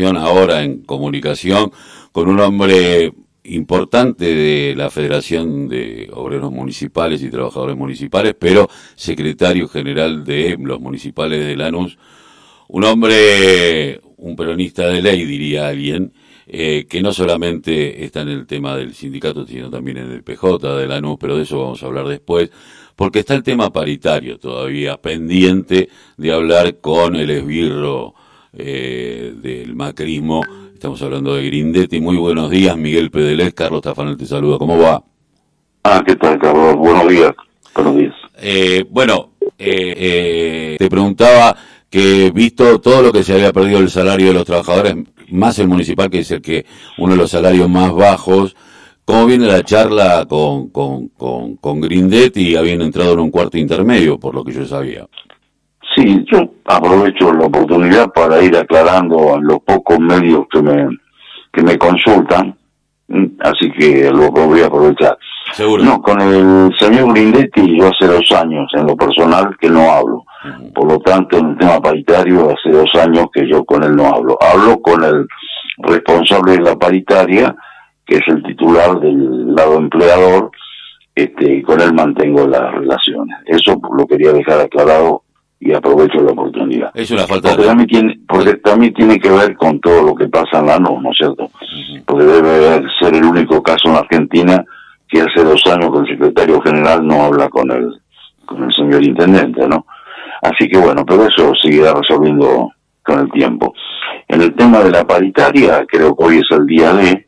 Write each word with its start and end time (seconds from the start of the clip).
ahora 0.00 0.62
en 0.62 0.82
comunicación 0.84 1.70
con 2.12 2.28
un 2.28 2.40
hombre 2.40 3.12
importante 3.44 4.24
de 4.34 4.74
la 4.74 4.90
Federación 4.90 5.68
de 5.68 6.08
Obreros 6.14 6.50
Municipales 6.50 7.22
y 7.22 7.30
Trabajadores 7.30 7.76
Municipales, 7.76 8.34
pero 8.38 8.70
secretario 8.94 9.68
general 9.68 10.24
de 10.24 10.56
los 10.58 10.80
municipales 10.80 11.44
de 11.44 11.56
Lanús, 11.56 11.98
un 12.68 12.84
hombre, 12.84 14.00
un 14.16 14.34
peronista 14.34 14.88
de 14.88 15.02
ley, 15.02 15.26
diría 15.26 15.68
alguien, 15.68 16.14
eh, 16.46 16.86
que 16.88 17.02
no 17.02 17.12
solamente 17.12 18.02
está 18.02 18.22
en 18.22 18.30
el 18.30 18.46
tema 18.46 18.74
del 18.74 18.94
sindicato, 18.94 19.46
sino 19.46 19.68
también 19.68 19.98
en 19.98 20.10
el 20.10 20.22
PJ 20.22 20.74
de 20.74 20.86
Lanús, 20.86 21.18
pero 21.20 21.36
de 21.36 21.42
eso 21.42 21.60
vamos 21.60 21.82
a 21.82 21.86
hablar 21.86 22.08
después, 22.08 22.50
porque 22.96 23.18
está 23.18 23.34
el 23.34 23.42
tema 23.42 23.70
paritario 23.70 24.38
todavía 24.38 24.96
pendiente 24.96 25.90
de 26.16 26.32
hablar 26.32 26.78
con 26.80 27.14
el 27.14 27.28
esbirro 27.28 28.14
eh, 28.52 29.34
del 29.36 29.74
macrismo. 29.74 30.42
Estamos 30.72 31.00
hablando 31.02 31.34
de 31.34 31.46
Grindetti. 31.46 32.00
Muy 32.00 32.16
buenos 32.16 32.50
días, 32.50 32.76
Miguel 32.76 33.10
Pedelés. 33.10 33.54
Carlos 33.54 33.82
Tafanel 33.82 34.16
te 34.16 34.26
saluda. 34.26 34.58
¿Cómo 34.58 34.78
va? 34.78 35.02
Ah, 35.84 36.02
¿qué 36.06 36.16
tal, 36.16 36.38
Carlos? 36.38 36.76
Buenos 36.76 37.08
días. 37.08 37.32
Buenos 37.74 37.96
días. 37.96 38.14
Eh, 38.38 38.84
bueno, 38.90 39.30
eh, 39.58 40.76
te 40.78 40.88
preguntaba 40.88 41.56
que 41.88 42.30
visto 42.30 42.80
todo 42.80 43.02
lo 43.02 43.12
que 43.12 43.22
se 43.22 43.34
había 43.34 43.52
perdido 43.52 43.78
el 43.78 43.90
salario 43.90 44.28
de 44.28 44.32
los 44.32 44.44
trabajadores, 44.44 44.96
más 45.28 45.58
el 45.58 45.68
municipal, 45.68 46.10
que 46.10 46.20
es 46.20 46.30
el 46.30 46.40
que 46.40 46.64
uno 46.98 47.12
de 47.12 47.18
los 47.18 47.30
salarios 47.30 47.68
más 47.68 47.92
bajos, 47.92 48.56
¿cómo 49.04 49.26
viene 49.26 49.46
la 49.46 49.62
charla 49.62 50.26
con, 50.28 50.70
con, 50.70 51.08
con, 51.08 51.56
con 51.56 51.80
Grindetti? 51.80 52.56
Habían 52.56 52.82
entrado 52.82 53.12
en 53.12 53.20
un 53.20 53.30
cuarto 53.30 53.58
intermedio, 53.58 54.18
por 54.18 54.34
lo 54.34 54.42
que 54.42 54.52
yo 54.52 54.66
sabía. 54.66 55.06
Sí, 55.94 56.24
yo 56.30 56.48
aprovecho 56.64 57.32
la 57.32 57.46
oportunidad 57.46 58.10
para 58.12 58.42
ir 58.42 58.56
aclarando 58.56 59.34
a 59.34 59.40
los 59.40 59.60
pocos 59.60 59.98
medios 59.98 60.46
que 60.50 60.62
me, 60.62 60.88
que 61.52 61.62
me 61.62 61.76
consultan, 61.76 62.56
así 63.40 63.70
que 63.72 64.10
lo 64.10 64.30
voy 64.30 64.60
a 64.62 64.66
aprovechar. 64.66 65.18
Seguro. 65.52 65.82
No, 65.82 66.00
con 66.00 66.20
el 66.20 66.70
señor 66.78 67.12
Grindetti 67.12 67.78
yo 67.78 67.88
hace 67.88 68.06
dos 68.06 68.32
años 68.32 68.70
en 68.74 68.86
lo 68.86 68.96
personal 68.96 69.54
que 69.60 69.68
no 69.68 69.90
hablo. 69.90 70.24
Por 70.74 70.90
lo 70.90 70.98
tanto, 71.00 71.38
en 71.38 71.50
el 71.50 71.58
tema 71.58 71.80
paritario 71.80 72.50
hace 72.50 72.70
dos 72.70 72.90
años 73.00 73.26
que 73.32 73.46
yo 73.48 73.64
con 73.64 73.84
él 73.84 73.94
no 73.94 74.06
hablo. 74.06 74.38
Hablo 74.40 74.80
con 74.80 75.04
el 75.04 75.26
responsable 75.78 76.52
de 76.52 76.60
la 76.62 76.76
paritaria, 76.76 77.54
que 78.06 78.16
es 78.16 78.22
el 78.28 78.42
titular 78.42 78.98
del 78.98 79.54
lado 79.54 79.76
empleador, 79.76 80.50
este, 81.14 81.56
y 81.56 81.62
con 81.62 81.80
él 81.80 81.92
mantengo 81.92 82.46
las 82.46 82.72
relaciones. 82.72 83.36
Eso 83.46 83.78
lo 83.96 84.06
quería 84.06 84.32
dejar 84.32 84.60
aclarado 84.60 85.21
y 85.64 85.72
aprovecho 85.72 86.18
la 86.20 86.32
oportunidad. 86.32 86.90
Es 86.94 87.10
una 87.12 87.24
falta 87.24 87.50
porque 87.50 87.62
de... 87.62 87.68
También 87.68 87.88
tiene, 87.88 88.20
porque 88.26 88.54
también 88.54 88.94
tiene 88.94 89.18
que 89.20 89.30
ver 89.30 89.56
con 89.56 89.78
todo 89.80 90.02
lo 90.02 90.14
que 90.14 90.26
pasa 90.28 90.58
en 90.58 90.66
la 90.66 90.78
NU, 90.80 91.00
¿no 91.00 91.10
es 91.10 91.16
cierto? 91.16 91.50
Porque 92.04 92.24
debe 92.24 92.82
ser 93.00 93.14
el 93.14 93.24
único 93.24 93.62
caso 93.62 93.88
en 93.88 93.96
Argentina 93.96 94.64
que 95.08 95.20
hace 95.20 95.44
dos 95.44 95.62
años 95.66 95.92
que 95.92 95.98
el 95.98 96.18
secretario 96.18 96.60
general 96.62 97.06
no 97.06 97.22
habla 97.22 97.48
con 97.48 97.70
el, 97.70 97.94
con 98.44 98.64
el 98.64 98.72
señor 98.72 99.04
intendente, 99.04 99.68
¿no? 99.68 99.86
Así 100.42 100.68
que 100.68 100.78
bueno, 100.78 101.06
pero 101.06 101.26
eso 101.26 101.54
seguirá 101.54 101.94
resolviendo 101.94 102.72
con 103.04 103.20
el 103.20 103.30
tiempo. 103.30 103.72
En 104.26 104.42
el 104.42 104.54
tema 104.54 104.80
de 104.80 104.90
la 104.90 105.06
paritaria, 105.06 105.84
creo 105.86 106.16
que 106.16 106.24
hoy 106.24 106.38
es 106.38 106.56
el 106.56 106.66
día 106.66 106.92
de, 106.92 107.26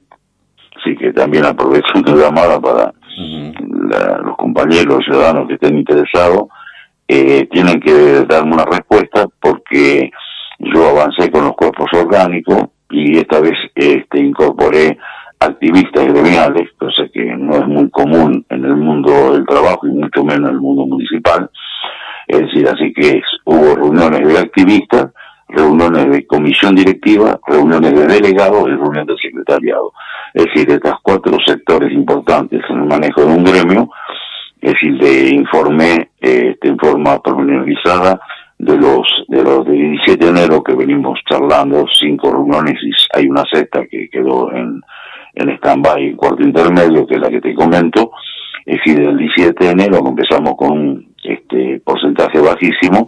así 0.77 0.97
que 0.97 1.13
también 1.13 1.45
aprovecho 1.45 1.87
una 1.95 2.17
llamada 2.17 2.61
para 2.61 2.93
la, 3.17 4.19
los 4.19 4.37
compañeros 4.37 5.05
ciudadanos 5.05 5.47
que 5.47 5.55
estén 5.55 5.79
interesados, 5.79 6.49
eh, 7.09 7.47
tienen 7.51 7.81
que 7.81 8.25
darme 8.27 8.55
una 8.55 8.65
respuesta 8.65 9.27
porque 9.41 10.11
yo 10.59 10.89
avancé 10.89 11.31
con 11.31 11.45
los 11.45 11.55
cuerpos 11.55 11.91
orgánicos 11.93 12.65
y 12.91 13.19
esta 13.19 13.41
vez 13.41 13.55
este, 13.75 14.21
incorporé 14.21 14.99
activistas 15.41 16.07
gremiales, 16.07 16.71
cosa 16.79 17.05
que 17.13 17.25
no 17.37 17.57
es 17.57 17.67
muy 17.67 17.91
común 17.91 18.45
en 18.49 18.65
el 18.65 18.77
mundo 18.77 19.33
del 19.33 19.45
trabajo 19.47 19.87
y 19.87 19.91
mucho 19.91 20.25
menos 20.25 20.51
en 20.51 20.57
el 20.57 20.61
mundo 20.61 20.87
municipal. 20.87 21.51
Es 22.27 22.41
decir, 22.41 22.67
así 22.69 22.93
que 22.95 23.21
hubo 23.45 23.75
reuniones 23.75 24.27
de 24.27 24.39
activistas, 24.39 25.13
reuniones 25.49 26.11
de 26.11 26.27
comisión 26.27 26.75
directiva, 26.75 27.39
reuniones 27.47 27.95
de 27.95 28.07
delegados 28.07 28.67
y 28.67 28.71
reuniones 28.71 29.07
de 29.07 29.17
secretariado. 29.21 29.93
Es 30.33 30.47
decir, 30.47 30.71
estas 30.71 30.95
cuatro 31.03 31.37
sectores 31.45 31.93
importantes 31.93 32.63
en 32.71 32.77
el 32.77 32.85
manejo 32.87 33.21
de 33.21 33.35
un 33.35 33.45
gremio 33.45 33.91
es 34.65 34.73
decir, 34.73 34.93
le 34.93 35.29
informé 35.29 36.09
eh, 36.23 36.57
en 36.63 36.79
forma 36.79 37.19
pormenorizada 37.19 38.19
de 38.59 38.79
los 38.79 39.07
de 39.29 39.43
los 39.43 39.67
del 39.67 39.91
17 39.93 40.25
de 40.25 40.31
enero 40.31 40.63
que 40.63 40.75
venimos 40.75 41.19
charlando, 41.29 41.85
cinco 41.93 42.33
reuniones 42.33 42.83
y 42.83 42.91
hay 43.13 43.27
una 43.27 43.43
sexta 43.53 43.85
que 43.87 44.09
quedó 44.09 44.51
en, 44.53 44.81
en 45.35 45.51
stand-by, 45.57 46.15
cuarto 46.15 46.43
intermedio, 46.43 47.07
que 47.07 47.17
es 47.17 47.21
la 47.21 47.29
que 47.29 47.43
te 47.43 47.55
comento, 47.55 48.13
es 48.65 48.79
decir, 48.79 49.05
del 49.05 49.19
17 49.19 49.65
de 49.67 49.71
enero 49.71 49.99
empezamos 50.07 50.55
con 50.57 50.71
un 50.73 51.15
este, 51.23 51.83
porcentaje 51.85 52.39
bajísimo, 52.39 53.07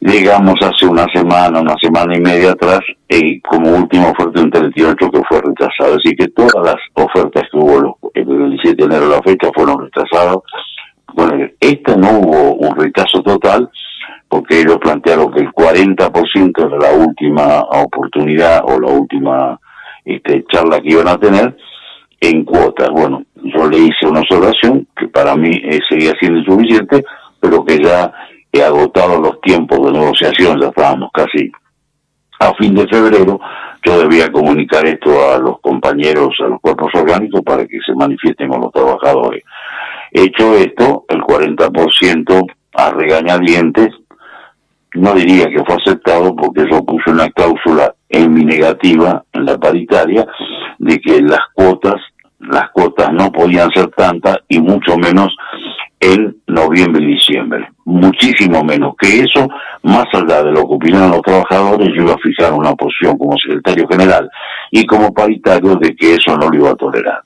llegamos 0.00 0.54
hace 0.60 0.86
una 0.86 1.06
semana, 1.12 1.60
una 1.60 1.74
semana 1.80 2.16
y 2.16 2.20
media 2.20 2.52
atrás, 2.52 2.80
y 3.08 3.40
como 3.40 3.70
última 3.70 4.10
oferta 4.10 4.40
un 4.40 4.50
38 4.50 5.10
que 5.10 5.22
fue 5.28 5.40
rechazado. 5.40 5.96
Así 5.96 6.14
que 6.16 6.28
todas 6.28 6.64
las 6.64 6.76
ofertas 6.94 7.44
que 7.50 7.58
hubo 7.58 7.98
el 8.14 8.50
17 8.50 8.76
de 8.76 8.84
enero 8.84 9.06
a 9.06 9.16
la 9.16 9.22
fecha 9.22 9.50
fueron 9.54 9.84
rechazadas. 9.84 10.38
Bueno, 11.14 11.48
esta 11.60 11.96
no 11.96 12.18
hubo 12.18 12.54
un 12.54 12.76
rechazo 12.76 13.22
total, 13.22 13.68
porque 14.28 14.60
ellos 14.60 14.78
plantearon 14.78 15.32
que 15.32 15.40
el 15.40 15.50
40% 15.52 16.70
de 16.70 16.78
la 16.78 16.92
última 16.92 17.60
oportunidad 17.62 18.62
o 18.64 18.78
la 18.78 18.88
última 18.88 19.60
este, 20.04 20.44
charla 20.50 20.80
que 20.80 20.90
iban 20.90 21.08
a 21.08 21.18
tener 21.18 21.56
en 22.20 22.44
cuotas. 22.44 22.90
Bueno, 22.90 23.22
yo 23.42 23.68
le 23.68 23.78
hice 23.78 24.06
una 24.06 24.20
observación 24.20 24.86
que 24.96 25.08
para 25.08 25.34
mí 25.36 25.50
eh, 25.64 25.80
seguía 25.88 26.12
siendo 26.18 26.40
insuficiente, 26.40 27.04
pero 27.40 27.64
que 27.64 27.82
ya 27.82 28.12
he 28.52 28.62
agotado 28.62 29.20
los 29.20 29.40
tiempos 29.40 29.84
de 29.86 29.98
negociación, 29.98 30.60
ya 30.60 30.68
estábamos 30.68 31.10
casi 31.12 31.50
a 32.40 32.54
fin 32.54 32.74
de 32.74 32.86
febrero, 32.86 33.40
yo 33.84 33.98
debía 34.00 34.30
comunicar 34.30 34.86
esto 34.86 35.32
a 35.32 35.38
los 35.38 35.60
compañeros, 35.60 36.34
a 36.40 36.48
los 36.48 36.60
cuerpos 36.60 36.90
orgánicos 36.94 37.42
para 37.42 37.66
que 37.66 37.78
se 37.84 37.94
manifiesten 37.94 38.48
con 38.48 38.60
los 38.60 38.72
trabajadores. 38.72 39.42
Hecho 40.10 40.54
esto, 40.56 41.04
el 41.08 41.20
40% 41.20 42.46
a 42.74 42.90
regañadientes, 42.90 43.88
no 44.94 45.14
diría 45.14 45.46
que 45.46 45.64
fue 45.64 45.76
aceptado 45.76 46.34
porque 46.34 46.64
yo 46.70 46.84
puse 46.84 47.10
una 47.10 47.28
cláusula 47.30 47.94
en 48.08 48.32
mi 48.32 48.44
negativa, 48.44 49.22
en 49.32 49.44
la 49.44 49.58
paritaria, 49.58 50.26
de 50.78 50.98
que 50.98 51.20
las 51.20 51.40
cuotas, 51.52 52.00
las 52.38 52.70
cuotas 52.70 53.12
no 53.12 53.30
podían 53.30 53.70
ser 53.70 53.88
tantas 53.88 54.38
y 54.48 54.60
mucho 54.60 54.96
menos 54.96 55.36
en 56.00 56.36
noviembre 56.46 57.02
y 57.04 57.14
diciembre. 57.14 57.68
Muchísimo 58.00 58.62
menos 58.62 58.94
que 58.98 59.20
eso, 59.20 59.48
más 59.82 60.06
allá 60.12 60.42
de 60.42 60.52
lo 60.52 60.66
que 60.68 60.74
opinaron 60.74 61.10
los 61.10 61.22
trabajadores, 61.22 61.88
yo 61.88 62.02
iba 62.02 62.14
a 62.14 62.18
fijar 62.18 62.52
una 62.52 62.74
posición 62.74 63.18
como 63.18 63.36
secretario 63.36 63.88
general 63.88 64.30
y 64.70 64.86
como 64.86 65.12
paritario 65.12 65.74
de 65.76 65.96
que 65.96 66.14
eso 66.14 66.36
no 66.36 66.48
lo 66.48 66.56
iba 66.56 66.70
a 66.70 66.76
tolerar. 66.76 67.22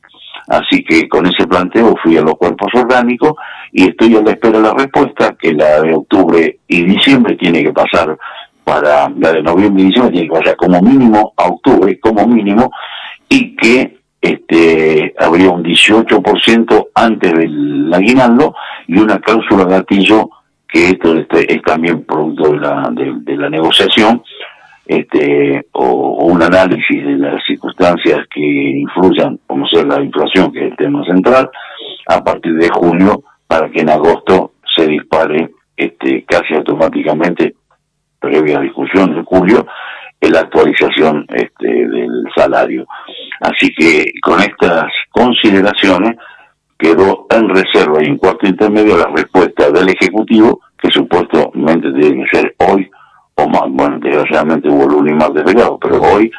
Así 0.48 0.82
que 0.82 1.08
con 1.08 1.26
ese 1.26 1.46
planteo 1.46 1.94
fui 2.02 2.16
a 2.16 2.22
los 2.22 2.34
cuerpos 2.34 2.68
orgánicos 2.74 3.34
y 3.70 3.88
estoy 3.88 4.16
a 4.16 4.22
la 4.22 4.30
espera 4.32 4.58
de 4.58 4.64
la 4.64 4.74
respuesta, 4.74 5.36
que 5.38 5.52
la 5.52 5.80
de 5.82 5.94
octubre 5.94 6.58
y 6.66 6.82
diciembre 6.84 7.36
tiene 7.36 7.62
que 7.62 7.72
pasar 7.72 8.16
para 8.64 9.08
la 9.10 9.32
de 9.32 9.42
noviembre 9.42 9.82
y 9.82 9.86
diciembre, 9.86 10.12
tiene 10.12 10.28
que 10.28 10.40
pasar 10.40 10.56
como 10.56 10.80
mínimo 10.80 11.32
a 11.36 11.46
octubre, 11.46 11.98
como 12.00 12.26
mínimo, 12.26 12.70
y 13.28 13.54
que 13.56 13.98
este, 14.20 15.14
habría 15.18 15.50
un 15.50 15.62
18% 15.64 16.86
antes 16.94 17.32
del 17.32 17.92
aguinaldo 17.92 18.54
y 18.86 18.98
una 18.98 19.18
cláusula 19.18 19.64
gatillo 19.64 20.30
que 20.72 20.90
esto 20.90 21.14
este, 21.16 21.54
es 21.54 21.62
también 21.62 22.04
producto 22.04 22.52
de 22.52 22.58
la, 22.58 22.90
de, 22.90 23.36
la 23.36 23.50
negociación 23.50 24.22
este, 24.86 25.66
o, 25.72 26.24
un 26.24 26.42
análisis 26.42 27.04
de 27.04 27.18
las 27.18 27.44
circunstancias 27.44 28.26
que 28.32 28.40
influyan, 28.40 29.38
como 29.46 29.66
sea 29.66 29.84
la 29.84 30.02
inflación, 30.02 30.50
que 30.52 30.60
es 30.60 30.70
el 30.70 30.76
tema 30.76 31.04
central, 31.04 31.50
a 32.08 32.24
partir 32.24 32.54
de 32.54 32.68
junio, 32.70 33.22
para 33.46 33.70
que 33.70 33.80
en 33.80 33.90
agosto 33.90 34.52
se 34.74 34.86
dispare 34.86 35.50
este, 35.76 36.24
casi 36.24 36.54
automáticamente, 36.54 37.54
previa 38.18 38.60
discusión 38.60 39.14
de 39.14 39.22
julio, 39.22 39.66
la 40.30 40.40
actualización 40.40 41.26
este, 41.28 41.66
del 41.66 42.24
salario. 42.34 42.86
Así 43.40 43.72
que 43.74 44.04
con 44.22 44.40
estas 44.40 44.84
consideraciones 45.10 46.16
quedó 46.82 47.26
en 47.30 47.48
reserva 47.48 48.02
y 48.02 48.06
en 48.06 48.18
cuarto 48.18 48.46
intermedio 48.46 48.96
la 48.96 49.06
respuesta 49.06 49.70
del 49.70 49.88
Ejecutivo, 49.88 50.60
que 50.78 50.90
supuestamente 50.90 51.92
tiene 51.92 52.24
que 52.24 52.36
ser 52.38 52.54
hoy 52.58 52.90
o 53.36 53.48
más. 53.48 53.70
Bueno, 53.70 53.98
desgraciadamente 54.00 54.68
hubo 54.68 54.88
lunes 54.88 55.12
y 55.12 55.16
martes 55.16 55.44
pero 55.80 56.02
hoy 56.02 56.30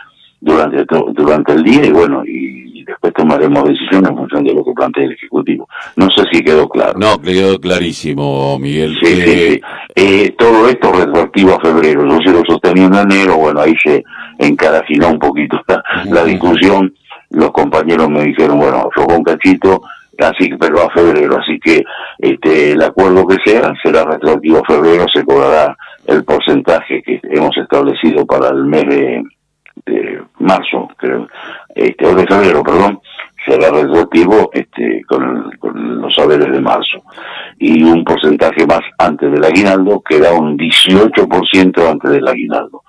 durante 0.42 0.86
durante 1.14 1.54
el 1.54 1.64
día 1.64 1.86
y 1.86 1.92
bueno, 1.92 2.24
y 2.26 2.84
después 2.86 3.14
tomaremos 3.14 3.64
decisiones 3.64 4.10
en 4.10 4.18
función 4.18 4.44
de 4.44 4.54
lo 4.54 4.64
que 4.64 4.74
plantea 4.74 5.06
el 5.06 5.14
Ejecutivo. 5.14 5.68
No 5.96 6.08
sé 6.16 6.24
si 6.32 6.44
quedó 6.44 6.68
claro. 6.70 6.94
No, 6.98 7.20
quedó 7.22 7.60
clarísimo, 7.60 8.58
Miguel. 8.60 8.96
Sí, 9.02 9.16
sí, 9.16 9.22
sí. 9.22 9.62
Eh, 9.96 10.36
todo 10.38 10.68
esto 10.68 10.92
retroactivo 10.92 11.54
a 11.54 11.60
febrero. 11.60 12.08
Yo 12.08 12.18
si 12.20 12.30
lo 12.30 12.44
sostenía 12.48 12.86
en 12.86 12.96
enero, 12.96 13.38
bueno, 13.38 13.62
ahí 13.62 13.74
se 13.84 14.04
encarajinó 14.40 15.10
un 15.10 15.20
poquito 15.20 15.60
la, 16.06 16.24
discusión. 16.26 16.94
Los 17.30 17.52
compañeros 17.52 18.10
me 18.10 18.26
dijeron, 18.26 18.60
bueno, 18.60 18.90
yo 18.96 19.06
con 19.06 19.24
cachito, 19.24 19.82
así 20.20 20.50
pero 20.60 20.84
a 20.84 20.90
febrero, 20.92 21.38
así 21.40 21.60
que 21.60 21.84
este 22.20 22.72
el 22.72 22.82
acuerdo 22.84 23.26
que 23.28 23.38
sea 23.46 23.74
será 23.82 24.04
retroactivo 24.06 24.60
a 24.60 24.74
febrero, 24.74 25.06
se 25.14 25.24
cobrará 25.24 25.76
el 26.08 26.24
porcentaje 26.24 27.02
que 27.02 27.20
hemos 27.24 27.56
establecido 27.58 28.26
para 28.26 28.50
el 28.50 28.66
mes 28.66 28.86
de, 28.88 29.24
marzo, 30.40 30.88
creo, 30.98 31.28
este, 31.76 32.06
o 32.06 32.16
de 32.16 32.26
febrero, 32.28 32.64
perdón, 32.64 33.02
será 33.46 33.70
retroactivo 33.72 34.50
este, 34.54 35.04
con, 35.08 35.52
con, 35.60 36.02
los 36.02 36.14
saberes 36.14 36.52
de 36.52 36.62
marzo. 36.62 37.04
Y 37.58 37.84
un 37.84 38.04
porcentaje 38.04 38.66
más 38.66 38.82
antes 38.98 39.32
del 39.32 39.44
aguinaldo, 39.44 40.02
que 40.08 40.20
da 40.20 40.34
un 40.34 40.58
18% 40.58 41.92
antes 41.92 42.12
del 42.12 42.28
aguinaldo. 42.28 42.84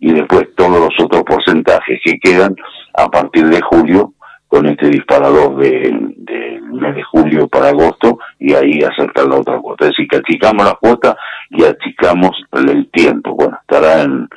Y 0.00 0.12
después 0.12 0.54
todos 0.54 0.78
los 0.78 1.04
otros 1.04 1.22
porcentajes 1.22 2.00
que 2.04 2.18
quedan 2.18 2.54
a 2.94 3.08
partir 3.08 3.46
de 3.46 3.60
julio, 3.62 4.12
con 4.54 4.66
este 4.66 4.88
disparador 4.88 5.56
del 5.56 6.14
de 6.16 6.60
mes 6.70 6.94
de 6.94 7.02
julio 7.02 7.48
para 7.48 7.70
agosto, 7.70 8.20
y 8.38 8.54
ahí 8.54 8.78
acercar 8.84 9.26
la 9.26 9.40
otra 9.40 9.58
cuota. 9.58 9.84
Es 9.84 9.90
decir, 9.90 10.06
que 10.08 10.18
achicamos 10.18 10.64
la 10.64 10.74
cuota 10.74 11.16
y 11.50 11.64
achicamos 11.64 12.30
el 12.52 12.88
tiempo. 12.92 13.34
Bueno, 13.34 13.58
estará 13.62 14.02
en, 14.02 14.28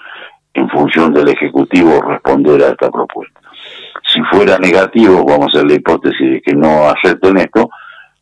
en 0.56 0.70
función 0.70 1.14
del 1.14 1.30
Ejecutivo 1.30 2.02
responder 2.02 2.64
a 2.64 2.70
esta 2.70 2.90
propuesta. 2.90 3.40
Si 4.12 4.20
fuera 4.32 4.58
negativo, 4.58 5.24
vamos 5.24 5.50
a 5.54 5.60
hacer 5.60 5.70
la 5.70 5.76
hipótesis 5.76 6.32
de 6.32 6.42
que 6.42 6.56
no 6.56 6.90
acepten 6.90 7.38
esto, 7.38 7.70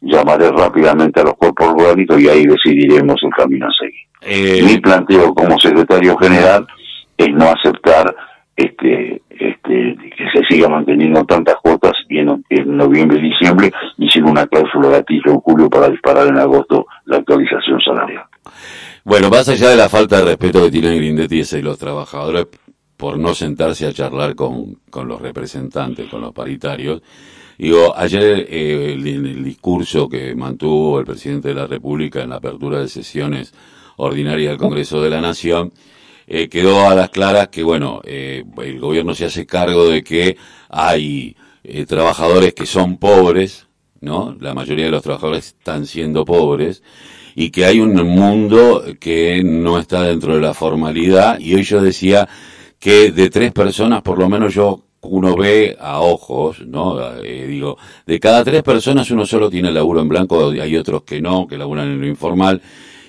llamaré 0.02 0.50
rápidamente 0.50 1.22
a 1.22 1.24
los 1.24 1.36
cuerpos 1.36 1.76
orgánicos 1.78 2.20
y 2.20 2.28
ahí 2.28 2.46
decidiremos 2.46 3.16
el 3.24 3.30
camino 3.30 3.68
a 3.68 3.72
seguir. 3.72 4.06
Eh, 4.22 4.64
Mi 4.64 4.82
planteo 4.82 5.34
como 5.34 5.58
secretario 5.60 6.18
general 6.18 6.68
es 7.18 7.30
no 7.30 7.46
aceptar 7.46 8.14
este, 8.58 9.22
este, 9.30 9.96
que 10.16 10.26
se 10.34 10.46
siga 10.50 10.70
manteniendo 10.70 11.24
tantas 11.26 11.56
noviembre 12.78 13.22
y 13.98 14.10
sin 14.10 14.26
una 14.26 14.48
cláusula 14.48 14.90
gatillo 14.90 15.32
en 15.32 15.40
julio 15.40 15.70
para 15.70 15.90
disparar 15.90 16.28
en 16.28 16.38
agosto 16.38 16.86
la 17.06 17.18
actualización 17.18 17.80
salarial. 17.82 18.26
Bueno, 19.04 19.30
más 19.30 19.48
allá 19.50 19.70
de 19.70 19.76
la 19.76 19.90
falta 19.90 20.18
de 20.18 20.26
respeto 20.26 20.64
que 20.64 20.72
tienen 20.72 20.98
Grindetti 20.98 21.42
y 21.58 21.62
los 21.62 21.78
trabajadores 21.78 22.48
por 22.98 23.18
no 23.20 23.34
sentarse 23.34 23.86
a 23.86 23.94
charlar 23.94 24.36
con, 24.36 24.78
con 24.90 25.08
los 25.08 25.22
representantes, 25.22 26.08
con 26.10 26.22
los 26.22 26.34
paritarios, 26.34 27.02
Digo, 27.58 27.98
ayer 27.98 28.48
eh, 28.50 28.94
el 28.94 29.44
discurso 29.44 30.10
que 30.10 30.36
mantuvo 30.36 31.00
el 31.00 31.06
presidente 31.06 31.50
de 31.50 31.56
la 31.56 31.68
República 31.68 32.22
en 32.22 32.32
la 32.32 32.38
apertura 32.38 32.80
de 32.80 32.90
sesiones 32.90 33.54
ordinarias 33.98 34.52
del 34.52 34.58
Congreso 34.58 35.02
de 35.02 35.10
la 35.10 35.22
Nación, 35.22 35.72
eh, 36.28 36.50
quedó 36.50 36.90
a 36.90 36.96
las 36.96 37.10
claras 37.12 37.48
que, 37.48 37.64
bueno, 37.64 38.02
eh, 38.04 38.44
el 38.58 38.80
gobierno 38.80 39.16
se 39.16 39.26
hace 39.26 39.46
cargo 39.46 39.88
de 39.88 40.04
que 40.04 40.38
hay 40.70 41.38
trabajadores 41.88 42.54
que 42.54 42.66
son 42.66 42.98
pobres, 42.98 43.68
¿no? 44.02 44.36
La 44.40 44.54
mayoría 44.54 44.86
de 44.86 44.92
los 44.92 45.04
trabajadores 45.04 45.48
están 45.48 45.86
siendo 45.86 46.26
pobres 46.26 46.84
y 47.36 47.50
que 47.50 47.66
hay 47.66 47.80
un 47.80 47.94
mundo 47.96 48.84
que 49.00 49.44
no 49.44 49.78
está 49.78 50.04
dentro 50.04 50.36
de 50.36 50.42
la 50.42 50.54
formalidad 50.54 51.40
y 51.40 51.54
hoy 51.56 51.64
yo 51.64 51.82
decía 51.82 52.28
que 52.80 53.12
de 53.12 53.30
tres 53.30 53.52
personas, 53.52 54.02
por 54.02 54.18
lo 54.18 54.30
menos 54.30 54.54
yo 54.54 54.86
uno 55.02 55.36
ve 55.36 55.76
a 55.80 56.00
ojos, 56.00 56.66
¿no? 56.66 56.98
Eh, 57.24 57.46
digo, 57.48 57.78
de 58.06 58.20
cada 58.20 58.44
tres 58.44 58.64
personas 58.64 59.10
uno 59.12 59.26
solo 59.26 59.50
tiene 59.50 59.72
laburo 59.72 60.02
en 60.02 60.10
blanco, 60.10 60.50
hay 60.50 60.78
otros 60.78 61.04
que 61.04 61.22
no, 61.22 61.48
que 61.48 61.58
laburan 61.58 61.88
en 61.92 62.02
lo 62.02 62.08
informal. 62.08 62.62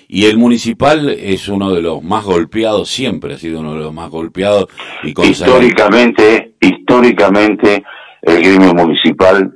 Y 0.09 0.25
el 0.25 0.37
municipal 0.37 1.09
es 1.09 1.49
uno 1.49 1.73
de 1.73 1.81
los 1.81 2.01
más 2.01 2.23
golpeados, 2.23 2.89
siempre 2.89 3.33
ha 3.33 3.37
sido 3.37 3.59
uno 3.59 3.73
de 3.73 3.79
los 3.79 3.93
más 3.93 4.09
golpeados. 4.09 4.67
Y 5.03 5.09
históricamente, 5.21 6.55
históricamente, 6.61 7.83
el 8.21 8.41
gremio 8.41 8.73
municipal 8.73 9.51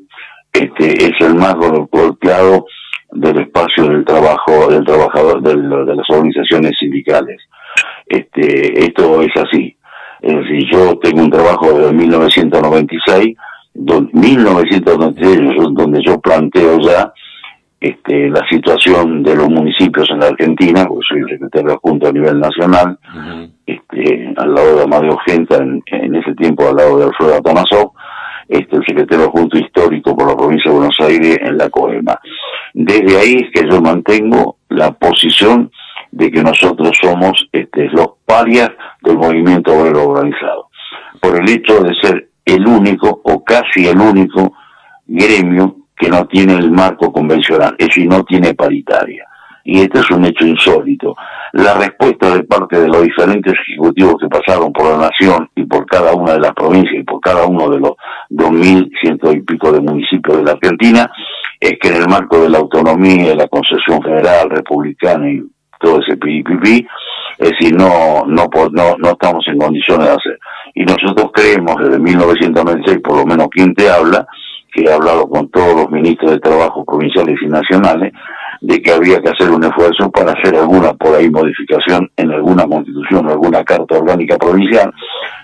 este, 0.53 1.05
es 1.05 1.13
el 1.21 1.35
más 1.35 1.55
golpeado 1.55 2.65
del 3.11 3.39
espacio 3.39 3.87
del 3.87 4.05
trabajo, 4.05 4.67
del 4.67 4.85
trabajador, 4.85 5.41
de 5.41 5.55
las 5.95 6.09
organizaciones 6.09 6.77
sindicales. 6.79 7.41
Este, 8.05 8.85
esto 8.85 9.21
es 9.21 9.31
así. 9.35 9.75
Es 10.21 10.35
decir, 10.35 10.69
yo 10.71 10.97
tengo 10.99 11.21
un 11.21 11.31
trabajo 11.31 11.73
de 11.73 11.91
1996, 11.91 13.35
1996 13.73 15.39
donde 15.73 16.03
yo 16.05 16.19
planteo 16.19 16.79
ya 16.79 17.11
este, 17.81 18.29
la 18.29 18.47
situación 18.47 19.23
de 19.23 19.35
los 19.35 19.49
municipios 19.49 20.07
en 20.11 20.19
la 20.19 20.27
Argentina, 20.27 20.85
porque 20.85 21.05
soy 21.09 21.23
secretario 21.27 21.73
adjunto 21.73 22.09
a 22.09 22.11
nivel 22.11 22.39
nacional, 22.39 22.99
este, 23.65 24.33
al 24.37 24.53
lado 24.53 24.75
de 24.75 24.83
Amadeo 24.83 25.17
Genta, 25.25 25.57
en, 25.57 26.15
ese 26.15 26.35
tiempo 26.35 26.69
al 26.69 26.75
lado 26.75 26.99
de 26.99 27.05
Alfredo 27.05 27.37
Atanasov, 27.37 27.91
este, 28.51 28.75
el 28.75 28.85
secretario 28.85 29.25
adjunto 29.25 29.57
histórico 29.57 30.13
por 30.13 30.27
la 30.27 30.35
provincia 30.35 30.69
de 30.69 30.77
Buenos 30.77 30.97
Aires 30.99 31.37
en 31.41 31.57
la 31.57 31.69
COEMA. 31.69 32.19
Desde 32.73 33.17
ahí 33.17 33.35
es 33.45 33.51
que 33.53 33.69
yo 33.69 33.81
mantengo 33.81 34.57
la 34.67 34.91
posición 34.91 35.71
de 36.11 36.29
que 36.29 36.43
nosotros 36.43 36.91
somos 37.01 37.47
este, 37.53 37.87
los 37.91 38.09
parias 38.25 38.69
del 39.03 39.17
movimiento 39.17 39.71
obrero 39.73 40.09
organizado, 40.09 40.67
por 41.21 41.39
el 41.39 41.49
hecho 41.49 41.81
de 41.81 41.95
ser 42.01 42.29
el 42.43 42.67
único 42.67 43.21
o 43.23 43.41
casi 43.41 43.87
el 43.87 43.97
único 43.97 44.53
gremio 45.07 45.77
que 45.95 46.09
no 46.09 46.27
tiene 46.27 46.55
el 46.55 46.71
marco 46.71 47.13
convencional, 47.13 47.73
es 47.77 47.87
decir, 47.87 48.09
no 48.09 48.25
tiene 48.25 48.53
paritaria. 48.53 49.25
Y 49.63 49.81
este 49.81 49.99
es 49.99 50.09
un 50.11 50.25
hecho 50.25 50.45
insólito. 50.45 51.15
La 51.53 51.73
respuesta 51.75 52.35
de 52.35 52.43
parte 52.43 52.79
de 52.79 52.87
los 52.87 53.03
diferentes 53.03 53.53
ejecutivos 53.53 54.15
que 54.19 54.27
pasaron 54.27 54.73
por 54.73 54.91
la 54.91 55.09
nación 55.09 55.49
y 55.55 55.65
por 55.65 55.85
cada 55.85 56.13
una 56.13 56.33
de 56.33 56.39
las 56.39 56.53
provincias 56.53 56.95
y 57.01 57.03
por 57.03 57.19
cada 57.21 57.45
uno 57.45 57.69
de 57.69 57.79
los 57.79 57.91
dos 58.29 58.51
mil 58.51 58.91
ciento 59.01 59.31
y 59.31 59.41
pico 59.41 59.71
de 59.71 59.81
municipios 59.81 60.37
de 60.37 60.43
la 60.43 60.51
Argentina 60.51 61.11
es 61.59 61.77
que 61.79 61.89
en 61.89 62.01
el 62.01 62.09
marco 62.09 62.41
de 62.41 62.49
la 62.49 62.57
autonomía, 62.57 63.35
la 63.35 63.47
concesión 63.47 64.01
federal, 64.01 64.49
republicana 64.49 65.29
y 65.29 65.43
todo 65.79 65.99
ese 65.99 66.17
pipi, 66.17 66.87
es 67.37 67.49
decir, 67.49 67.75
no, 67.75 68.23
no, 68.27 68.49
no, 68.71 68.97
no 68.97 69.09
estamos 69.09 69.43
en 69.47 69.57
condiciones 69.57 70.07
de 70.07 70.13
hacer. 70.13 70.39
Y 70.75 70.83
nosotros 70.83 71.31
creemos 71.33 71.75
desde 71.77 71.99
1996, 71.99 72.99
por 73.03 73.17
lo 73.17 73.25
menos 73.25 73.47
quien 73.49 73.73
te 73.73 73.89
habla, 73.89 74.27
que 74.73 74.83
he 74.83 74.93
hablado 74.93 75.27
con 75.27 75.49
todos 75.49 75.75
los 75.75 75.91
ministros 75.91 76.31
de 76.31 76.39
Trabajo 76.39 76.85
provinciales 76.85 77.35
y 77.41 77.47
nacionales, 77.47 78.13
de 78.61 78.79
que 78.81 78.91
había 78.91 79.19
que 79.21 79.29
hacer 79.29 79.49
un 79.49 79.63
esfuerzo 79.63 80.09
para 80.11 80.33
hacer 80.33 80.55
alguna 80.55 80.93
por 80.93 81.15
ahí 81.15 81.29
modificación 81.29 82.09
en 82.15 82.31
alguna 82.31 82.65
constitución 82.65 83.25
o 83.27 83.31
alguna 83.31 83.63
carta 83.63 83.97
orgánica 83.97 84.37
provincial, 84.37 84.93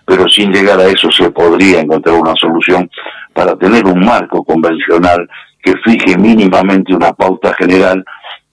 pero 0.05 0.29
sin 0.29 0.51
llegar 0.51 0.79
a 0.79 0.85
eso 0.85 1.11
se 1.11 1.29
podría 1.31 1.81
encontrar 1.81 2.15
una 2.15 2.35
solución 2.35 2.89
para 3.33 3.55
tener 3.55 3.85
un 3.85 3.99
marco 4.05 4.43
convencional 4.43 5.27
que 5.63 5.73
fije 5.83 6.17
mínimamente 6.17 6.95
una 6.95 7.11
pauta 7.11 7.53
general 7.55 8.05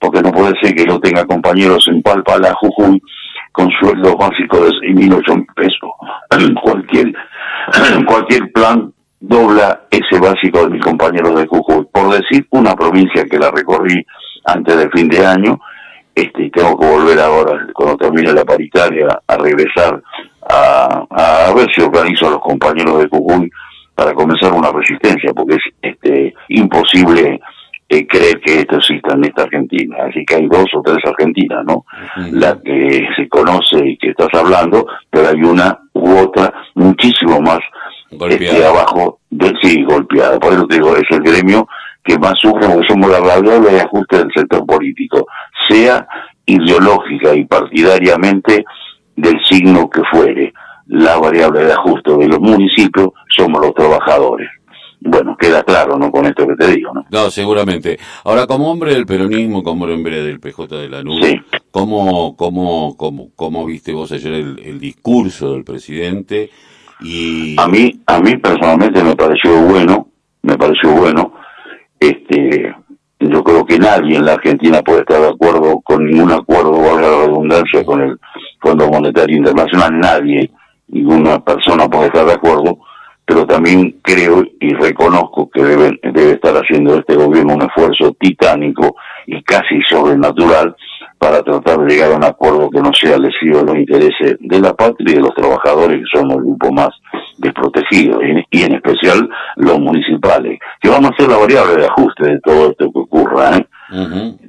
porque 0.05 0.23
no 0.23 0.33
puede 0.33 0.53
ser 0.61 0.75
que 0.75 0.85
yo 0.87 0.99
tenga 1.01 1.25
compañeros 1.25 1.87
en 1.89 2.03
Palpala, 2.03 2.53
Jujuy, 2.55 3.01
con 3.53 3.71
sueldos 3.81 4.15
básicos 4.19 4.61
de 4.61 4.71
6.000, 4.89 4.95
mil, 4.95 5.09
mil 5.09 5.47
pesos. 5.57 6.55
cualquier, 6.63 7.13
cualquier 8.07 8.53
plan 8.53 8.93
dobla 9.21 9.81
ese 9.91 10.21
básico 10.21 10.65
de 10.65 10.71
mis 10.71 10.83
compañeros 10.83 11.35
de 11.37 11.47
Jujuy. 11.47 11.87
Por 11.91 12.11
decir 12.11 12.47
una 12.51 12.75
provincia 12.75 13.25
que 13.25 13.39
la 13.39 13.51
recorrí 13.51 14.05
antes 14.45 14.77
del 14.77 14.91
fin 14.91 15.09
de 15.09 15.25
año, 15.25 15.61
este, 16.15 16.51
tengo 16.51 16.79
que 16.79 16.87
volver 16.87 17.19
ahora, 17.19 17.67
cuando 17.73 17.97
termine 17.97 18.33
la 18.33 18.45
paritaria, 18.45 19.09
a 19.27 19.37
regresar 19.37 20.01
a, 20.49 21.07
a, 21.11 21.55
ver 21.55 21.69
si 21.75 21.83
organizo 21.83 22.29
a 22.29 22.33
los 22.33 22.41
compañeros 22.41 23.01
de 23.01 23.09
Jujuy 23.09 23.51
para 23.95 24.13
comenzar 24.13 24.53
una 24.53 24.71
resistencia, 24.71 25.33
porque 25.33 25.57
es 25.57 25.63
este, 25.83 26.35
imposible 26.49 27.41
eh, 27.89 28.07
creer 28.07 28.41
que 28.41 28.61
esto 28.61 28.77
exista 28.77 29.15
en 29.15 29.25
esta 29.25 29.43
Argentina. 29.43 29.97
Así 30.09 30.25
que 30.25 30.37
hay 30.37 30.47
dos 30.47 30.67
o 30.75 30.83
tres 30.83 30.99
Argentinas, 31.05 31.65
¿no? 31.65 31.85
La 32.33 32.59
que 32.61 33.07
se 33.17 33.29
conoce 33.29 33.79
y 33.85 33.97
que 33.99 34.11
estás 34.11 34.29
hablando, 34.33 34.87
pero 35.11 35.29
hay 35.29 35.43
una 35.43 35.79
u 35.93 36.17
otra 36.19 36.53
muchísimo 36.75 37.41
más 37.41 37.61
este, 38.11 38.65
abajo, 38.65 39.19
de, 39.31 39.53
sí, 39.63 39.83
golpeada. 39.85 40.39
Por 40.39 40.53
eso 40.53 40.67
te 40.67 40.77
digo, 40.77 40.97
es 40.97 41.05
el 41.11 41.21
gremio 41.21 41.69
que 42.05 42.19
más 42.19 42.35
sufre 42.41 42.69
porque 42.69 42.89
somos 42.89 43.11
la 43.11 43.21
variable 43.21 43.71
de 43.71 43.81
ajuste 43.81 44.19
del 44.19 44.31
sector 44.35 44.67
político, 44.67 45.27
sea 45.69 46.07
ideológica 46.47 47.35
y 47.35 47.45
partidariamente 47.45 48.65
del 49.17 49.43
signo 49.45 49.89
que 49.89 50.03
fuere. 50.13 50.53
La 50.87 51.17
variable 51.19 51.65
de 51.65 51.73
ajuste 51.73 52.15
de 52.17 52.29
los 52.29 52.41
municipios 52.41 53.09
somos 53.35 53.61
los 53.61 53.75
trabajadores 53.75 54.51
bueno, 55.05 55.37
queda 55.39 55.63
claro, 55.63 55.99
¿no? 55.99 56.11
Con 56.11 56.25
esto 56.27 56.47
que 56.47 56.55
te 56.57 56.75
digo, 56.75 56.93
¿no? 56.95 57.05
No, 57.11 57.31
seguramente. 57.31 57.99
Ahora, 58.25 58.47
como 58.47 58.71
hombre 58.71 58.95
del 58.95 59.05
peronismo, 59.05 59.63
como 59.63 59.85
hombre 59.85 60.23
del 60.23 60.41
PJ 60.41 60.77
de 60.77 60.89
la 60.89 61.03
nube, 61.03 61.43
¿cómo, 61.71 62.35
cómo, 62.37 62.97
cómo, 62.97 63.29
cómo 63.37 63.67
viste 63.67 63.93
vos 63.93 64.13
ayer 64.13 64.33
el, 64.33 64.81
discurso 64.81 65.53
del 65.53 65.65
presidente? 65.65 66.51
Y... 67.01 67.55
A 67.59 67.69
mí, 67.69 68.01
a 68.07 68.19
mí 68.19 68.37
personalmente 68.39 69.05
me 69.05 69.15
pareció 69.15 69.61
bueno, 69.63 70.09
me 70.43 70.57
pareció 70.57 70.91
bueno, 70.93 71.35
nadie 73.79 74.17
en 74.17 74.27
la 74.27 74.33
Argentina 74.35 74.83
puede 74.83 75.01
estar 75.01 75.21
de 75.21 75.29
acuerdo 75.29 75.81
con 75.81 76.05
ningún 76.05 76.33
acuerdo, 76.33 76.73
valga 76.73 77.09
la 77.09 77.27
redundancia, 77.27 77.85
con 77.85 78.03
el 78.03 78.19
Fondo 78.61 78.89
Monetario 78.89 79.37
Internacional, 79.37 79.99
nadie, 79.99 80.51
ninguna 80.89 81.43
persona 81.43 81.89
puede 81.89 82.07
estar 82.07 82.27
de 82.27 82.33
acuerdo, 82.33 82.79
pero 83.25 83.47
también 83.47 83.97
creo 84.03 84.45
y 84.61 84.75
reconozco 84.75 85.49
que 85.51 85.63
debe, 85.63 85.99
debe 86.03 86.33
estar 86.33 86.55
haciendo 86.57 86.99
este 86.99 87.15
gobierno 87.15 87.55
un 87.55 87.63
esfuerzo 87.63 88.15
titánico 88.19 88.97
y 89.27 89.43
casi 89.43 89.81
sobrenatural 89.89 90.77
para 91.19 91.43
tratar 91.43 91.79
de 91.79 91.95
llegar 91.95 92.13
a 92.13 92.17
un 92.17 92.25
acuerdo 92.25 92.69
que 92.69 92.83
no 92.83 92.93
sea 92.93 93.17
lesivo 93.17 93.61
de 93.61 93.65
los 93.65 93.77
intereses 93.77 94.37
de 94.41 94.61
la 94.61 94.75
patria 94.75 95.13
y 95.13 95.15
de 95.15 95.23
los 95.23 95.35
trabajadores 95.35 96.01
que 96.01 96.19
son 96.19 96.31
el 96.31 96.37
grupo 96.37 96.71
más 96.71 96.91
desprotegidos 97.39 98.23
y 98.51 98.63
en 98.63 98.75
especial 98.75 99.29
los 99.57 99.79
municipales, 99.81 100.59
que 100.81 100.89
vamos 100.89 101.11
a 101.11 101.17
ser 101.17 101.31
la 101.31 101.39
variable 101.39 101.77
de 101.77 101.87
ajuste 101.87 102.25
de 102.25 102.41
todo 102.41 102.71
esto 102.71 102.93
que 102.93 102.99
ocurra. 102.99 103.57
¿eh? 103.57 103.64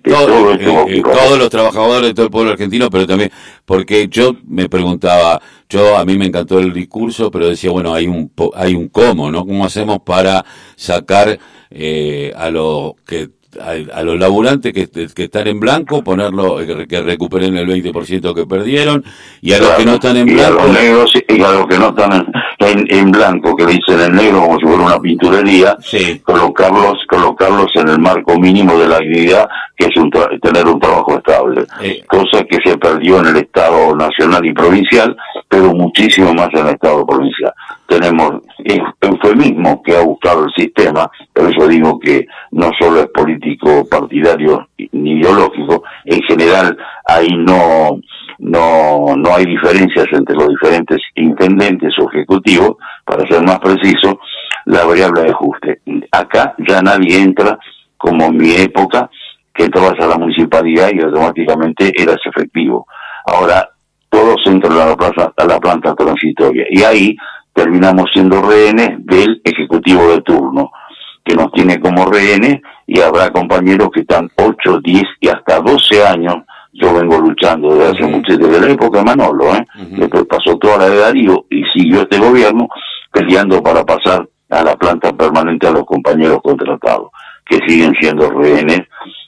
Todo, 0.03 0.53
eh, 0.53 0.97
eh, 0.97 1.01
todos 1.01 1.37
los 1.37 1.49
trabajadores 1.49 2.09
de 2.09 2.13
todo 2.13 2.25
el 2.25 2.31
pueblo 2.31 2.51
argentino, 2.51 2.89
pero 2.89 3.05
también 3.05 3.31
porque 3.65 4.07
yo 4.07 4.35
me 4.47 4.67
preguntaba, 4.69 5.41
yo 5.69 5.97
a 5.97 6.05
mí 6.05 6.17
me 6.17 6.25
encantó 6.25 6.59
el 6.59 6.73
discurso, 6.73 7.29
pero 7.29 7.47
decía, 7.47 7.71
bueno, 7.71 7.93
hay 7.93 8.07
un 8.07 8.31
hay 8.55 8.75
un 8.75 8.89
cómo, 8.89 9.31
¿no? 9.31 9.45
¿Cómo 9.45 9.65
hacemos 9.65 9.99
para 10.05 10.43
sacar 10.75 11.39
eh, 11.69 12.33
a 12.35 12.49
los 12.49 12.93
que 13.05 13.29
a, 13.59 14.03
los 14.03 14.19
laburantes 14.19 14.73
que, 14.73 14.87
que, 14.87 15.23
están 15.23 15.47
en 15.47 15.59
blanco, 15.59 16.03
ponerlo, 16.03 16.57
que, 16.87 17.01
recuperen 17.01 17.55
el 17.57 17.67
20% 17.67 18.33
que 18.33 18.45
perdieron, 18.45 19.03
y 19.41 19.53
a 19.53 19.59
los 19.59 19.69
que 19.71 19.85
no 19.85 19.93
están 19.93 20.17
en 20.17 20.25
blanco. 20.25 20.41
Y 20.41 20.43
a 20.43 20.49
los 20.49 20.73
negros 20.73 21.13
y 21.27 21.41
a 21.41 21.51
los 21.51 21.67
que 21.67 21.77
no 21.77 21.89
están 21.89 22.27
en, 22.59 22.85
en, 22.89 23.11
blanco, 23.11 23.55
que 23.55 23.65
dicen 23.65 23.99
en 23.99 24.15
negro 24.15 24.41
como 24.41 24.59
si 24.59 24.65
fuera 24.65 24.83
una 24.83 24.99
pinturería, 24.99 25.77
colocarlos, 26.23 26.97
colocarlos 27.09 27.71
en 27.75 27.89
el 27.89 27.99
marco 27.99 28.39
mínimo 28.39 28.77
de 28.77 28.87
la 28.87 28.99
dignidad, 28.99 29.47
que 29.77 29.85
es 29.85 29.97
un 29.97 30.09
tener 30.41 30.65
un 30.67 30.79
trabajo 30.79 31.17
estable. 31.17 31.65
Eh. 31.81 32.03
Cosa 32.07 32.43
que 32.45 32.57
se 32.63 32.77
perdió 32.77 33.19
en 33.19 33.27
el 33.27 33.37
Estado 33.37 33.95
nacional 33.95 34.45
y 34.45 34.53
provincial, 34.53 35.15
pero 35.47 35.73
muchísimo 35.73 36.33
más 36.33 36.49
en 36.53 36.67
el 36.67 36.73
Estado 36.73 37.05
provincial. 37.05 37.53
Tenemos 37.87 38.41
eufemismo 39.01 39.81
que 39.83 39.95
ha 39.95 40.01
buscado 40.01 40.45
el 40.45 40.53
sistema, 40.53 41.09
por 41.33 41.51
eso 41.51 41.67
digo 41.67 41.99
que 41.99 42.25
no 42.51 42.71
solo 42.79 43.01
es 43.01 43.07
político 43.07 43.87
partidario 43.87 44.67
ni 44.91 45.19
ideológico, 45.19 45.83
en 46.05 46.21
general 46.23 46.77
ahí 47.05 47.29
no, 47.37 47.99
no, 48.39 49.15
no 49.15 49.35
hay 49.35 49.45
diferencias 49.45 50.07
entre 50.11 50.35
los 50.35 50.49
diferentes 50.49 50.99
intendentes 51.15 51.93
o 51.99 52.09
ejecutivos, 52.11 52.77
para 53.05 53.27
ser 53.27 53.43
más 53.43 53.59
preciso, 53.59 54.19
la 54.65 54.83
variable 54.83 55.21
de 55.21 55.29
ajuste. 55.29 55.81
Acá 56.11 56.55
ya 56.67 56.81
nadie 56.81 57.21
entra, 57.21 57.57
como 57.97 58.25
en 58.25 58.37
mi 58.37 58.51
época, 58.55 59.09
que 59.53 59.65
entrabas 59.65 59.99
a 59.99 60.07
la 60.07 60.17
municipalidad 60.17 60.89
y 60.93 61.01
automáticamente 61.01 61.91
eras 61.95 62.19
efectivo. 62.25 62.87
Ahora 63.25 63.69
todos 64.09 64.41
entran 64.45 64.73
a 64.79 64.85
la, 64.87 64.95
plaza, 64.95 65.33
a 65.35 65.45
la 65.45 65.59
planta 65.59 65.95
transitoria 65.95 66.65
y 66.69 66.83
ahí 66.83 67.17
terminamos 67.55 68.09
siendo 68.13 68.41
rehenes 68.41 68.97
del 69.05 69.41
ejecutivo 69.43 70.09
de 70.09 70.21
turno, 70.21 70.71
que 71.23 71.35
nos 71.35 71.51
tiene 71.53 71.79
como 71.79 72.05
rehenes 72.05 72.61
y 72.85 72.99
habrá 72.99 73.31
compañeros 73.31 73.89
que 73.93 74.01
están 74.01 74.29
8, 74.35 74.81
10 74.83 75.03
y 75.21 75.27
hasta 75.29 75.61
12 75.61 76.05
años. 76.05 76.35
Yo 76.73 76.93
vengo 76.93 77.17
luchando 77.17 77.73
desde 77.73 77.91
hace 77.91 78.11
mucho, 78.11 78.37
desde 78.37 78.59
la 78.59 78.73
época 78.73 78.99
de 78.99 79.05
Manolo, 79.05 79.55
¿eh? 79.55 79.65
después 79.91 80.25
pasó 80.25 80.57
toda 80.57 80.79
la 80.79 80.89
de 80.89 80.97
Darío 80.97 81.45
y 81.49 81.63
siguió 81.73 82.01
este 82.01 82.19
gobierno 82.19 82.67
peleando 83.13 83.63
para 83.63 83.85
pasar 83.85 84.27
a 84.49 84.61
la 84.61 84.75
planta 84.75 85.13
permanente 85.13 85.67
a 85.67 85.71
los 85.71 85.85
compañeros 85.85 86.41
contratados, 86.43 87.09
que 87.45 87.59
siguen 87.65 87.93
siendo 88.01 88.29
rehenes 88.29 88.81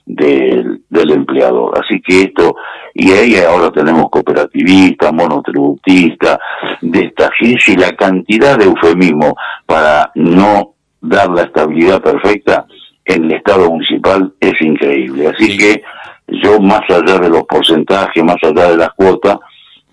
del, 0.07 0.81
del 0.89 1.11
empleador. 1.11 1.77
Así 1.77 2.01
que 2.01 2.23
esto, 2.23 2.55
y 2.93 3.11
ahí 3.11 3.35
ahora 3.35 3.69
tenemos 3.71 4.09
cooperativistas, 4.09 5.13
monotributistas, 5.13 6.39
de 6.81 6.99
esta 7.05 7.29
y 7.39 7.75
la 7.75 7.91
cantidad 7.95 8.57
de 8.57 8.65
eufemismo 8.65 9.35
para 9.65 10.11
no 10.15 10.73
dar 11.01 11.29
la 11.29 11.43
estabilidad 11.43 12.01
perfecta 12.01 12.65
en 13.05 13.25
el 13.25 13.33
Estado 13.33 13.69
municipal 13.69 14.33
es 14.39 14.53
increíble. 14.61 15.27
Así 15.27 15.57
que 15.57 15.83
yo, 16.27 16.59
más 16.59 16.81
allá 16.89 17.19
de 17.19 17.29
los 17.29 17.43
porcentajes, 17.43 18.23
más 18.23 18.37
allá 18.43 18.71
de 18.71 18.77
las 18.77 18.89
cuotas, 18.93 19.37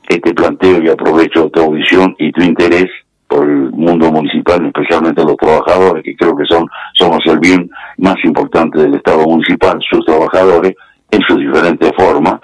este 0.08 0.34
planteo 0.34 0.82
y 0.82 0.88
aprovecho 0.88 1.48
tu 1.50 1.60
audición 1.60 2.14
y 2.18 2.30
tu 2.32 2.42
interés 2.42 2.90
por 3.34 3.50
el 3.50 3.72
mundo 3.72 4.12
municipal, 4.12 4.64
especialmente 4.64 5.24
los 5.24 5.36
trabajadores, 5.36 6.04
que 6.04 6.14
creo 6.14 6.36
que 6.36 6.44
son 6.44 6.68
somos 6.92 7.18
el 7.26 7.40
bien 7.40 7.68
más 7.98 8.14
importante 8.22 8.80
del 8.80 8.94
Estado 8.94 9.24
municipal, 9.24 9.76
sus 9.90 10.04
trabajadores, 10.06 10.74
en 11.10 11.20
sus 11.26 11.38
diferentes 11.38 11.90
formas. 11.96 12.36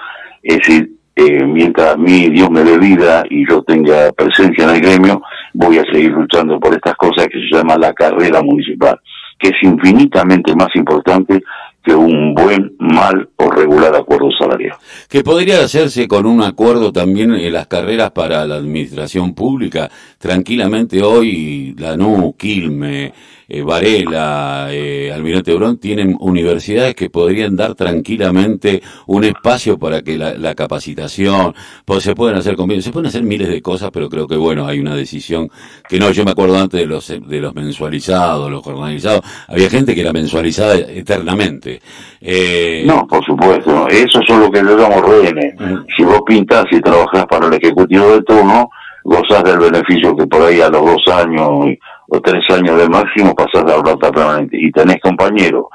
Es 0.42 0.59
decir, 0.59 0.90
eh, 1.14 1.44
mientras 1.44 1.94
a 1.94 1.97
mí 1.97 2.28
Dios 2.30 2.50
me 2.50 2.64
dé 2.64 2.76
vida 2.78 3.23
y 3.30 3.49
yo 3.49 3.62
tenga 3.62 4.11
presencia 4.12 4.64
en 4.64 4.70
el 4.70 4.80
gremio, 4.80 5.23
voy 5.54 5.78
a 5.78 5.85
seguir 5.92 6.11
luchando 6.11 6.59
por 6.59 6.75
estas 6.75 6.97
cosas 6.97 7.28
que 7.28 7.38
se 7.38 7.56
llama 7.56 7.76
la 7.76 7.92
carrera 7.92 8.42
municipal, 8.42 8.99
que 9.38 9.50
es 9.50 9.62
infinitamente 9.62 10.56
más 10.56 10.75
importante 10.75 11.40
que 11.82 11.94
un 11.94 12.34
buen, 12.34 12.76
mal 12.78 13.28
o 13.37 13.50
regular 13.50 13.94
acuerdo 13.94 14.30
salarial. 14.38 14.76
Que 15.08 15.22
podría 15.22 15.60
hacerse 15.60 16.06
con 16.06 16.26
un 16.26 16.42
acuerdo 16.42 16.92
también 16.92 17.32
en 17.34 17.52
las 17.52 17.66
carreras 17.66 18.10
para 18.10 18.44
la 18.46 18.56
administración 18.56 19.34
pública. 19.34 19.90
Tranquilamente 20.18 21.02
hoy 21.02 21.75
Lanú, 21.78 22.34
Quilme, 22.37 23.12
eh, 23.52 23.62
Varela, 23.62 24.69
eh, 24.71 25.11
Almirante 25.12 25.52
Brón 25.54 25.78
tienen 25.78 26.16
universidades 26.21 26.95
que 26.95 27.11
podrían 27.11 27.57
dar 27.57 27.75
tranquilamente 27.75 28.80
un 29.09 29.25
espacio 29.25 29.76
para 29.76 30.02
que 30.02 30.16
la, 30.16 30.54
capacitación, 30.54 31.54
pues 31.85 32.04
se 32.04 32.14
pueden 32.14 32.37
hacer 32.37 32.54
convenios, 32.54 32.85
se 32.85 32.92
pueden 32.92 33.09
hacer 33.09 33.25
miles 33.25 33.49
de 33.49 33.61
cosas, 33.61 33.90
pero 33.92 34.09
creo 34.09 34.28
que 34.28 34.37
bueno, 34.37 34.66
hay 34.66 34.78
una 34.78 34.95
decisión 34.95 35.50
que 35.88 35.99
no, 35.99 36.11
yo 36.12 36.25
me 36.25 36.30
acuerdo 36.30 36.59
antes 36.59 36.80
de 36.80 36.87
los, 36.87 37.09
de 37.09 37.40
los 37.40 37.52
mensualizados, 37.54 38.50
los 38.50 38.62
jornalizados, 38.62 39.23
había 39.49 39.69
gente 39.69 39.97
que 39.97 40.02
era 40.02 40.12
mensualizada 40.12 40.76
eternamente. 40.76 41.80
Eh, 42.21 42.85
no, 42.87 43.04
por 43.09 43.25
supuesto, 43.25 43.88
eso 43.88 44.21
es 44.21 44.28
lo 44.28 44.50
que 44.50 44.62
le 44.62 44.76
damos 44.76 45.02
rehenes. 45.02 45.54
Si 45.97 46.04
vos 46.04 46.21
pintas 46.25 46.66
y 46.71 46.80
trabajás 46.80 47.26
para 47.26 47.49
el 47.49 47.54
ejecutivo 47.54 48.12
de 48.12 48.23
turno, 48.23 48.71
gozás 49.04 49.42
del 49.45 49.59
beneficio 49.59 50.16
que 50.16 50.26
por 50.26 50.42
ahí 50.42 50.61
a 50.61 50.69
los 50.69 50.85
dos 50.85 51.14
años 51.14 51.66
o 52.10 52.20
tres 52.20 52.44
años 52.50 52.76
de 52.76 52.88
máximo 52.88 53.34
pasás 53.34 53.64
la 53.64 53.82
plata 53.82 54.10
permanente 54.10 54.56
y 54.60 54.70
tenés 54.72 55.00
compañeros 55.00 55.66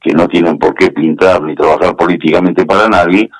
que 0.00 0.12
no 0.12 0.28
tienen 0.28 0.58
por 0.58 0.74
qué 0.74 0.90
pintar 0.90 1.42
ni 1.42 1.54
trabajar 1.54 1.96
políticamente 1.96 2.66
para 2.66 2.88
nadie, 2.88 3.30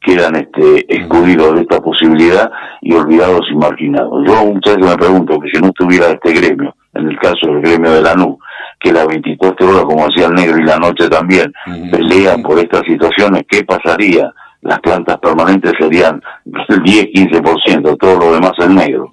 quedan 0.00 0.36
este, 0.36 0.94
excluidos 0.94 1.54
de 1.54 1.62
esta 1.62 1.80
posibilidad 1.80 2.50
y 2.82 2.92
olvidados 2.92 3.46
y 3.50 3.56
marginados. 3.56 4.26
Yo 4.26 4.46
muchas 4.46 4.76
veces 4.76 4.90
me 4.90 4.98
pregunto 4.98 5.40
que 5.40 5.50
si 5.50 5.60
no 5.60 5.68
estuviera 5.68 6.08
este 6.08 6.32
gremio, 6.32 6.74
en 6.94 7.08
el 7.08 7.18
caso 7.18 7.46
del 7.46 7.62
gremio 7.62 7.92
de 7.92 8.02
la 8.02 8.14
NU, 8.14 8.38
que 8.78 8.92
las 8.92 9.06
24 9.06 9.68
horas, 9.68 9.84
como 9.84 10.06
hacía 10.06 10.26
el 10.26 10.34
negro 10.34 10.58
y 10.58 10.64
la 10.64 10.76
noche 10.78 11.08
también, 11.08 11.52
pelean 11.90 12.42
por 12.42 12.58
estas 12.58 12.82
situaciones, 12.82 13.44
¿qué 13.48 13.64
pasaría? 13.64 14.30
Las 14.62 14.80
plantas 14.80 15.18
permanentes 15.18 15.72
serían 15.78 16.20
el 16.44 16.82
10-15%, 16.82 17.96
todo 17.98 18.18
lo 18.18 18.34
demás 18.34 18.52
es 18.58 18.68
negro. 18.68 19.12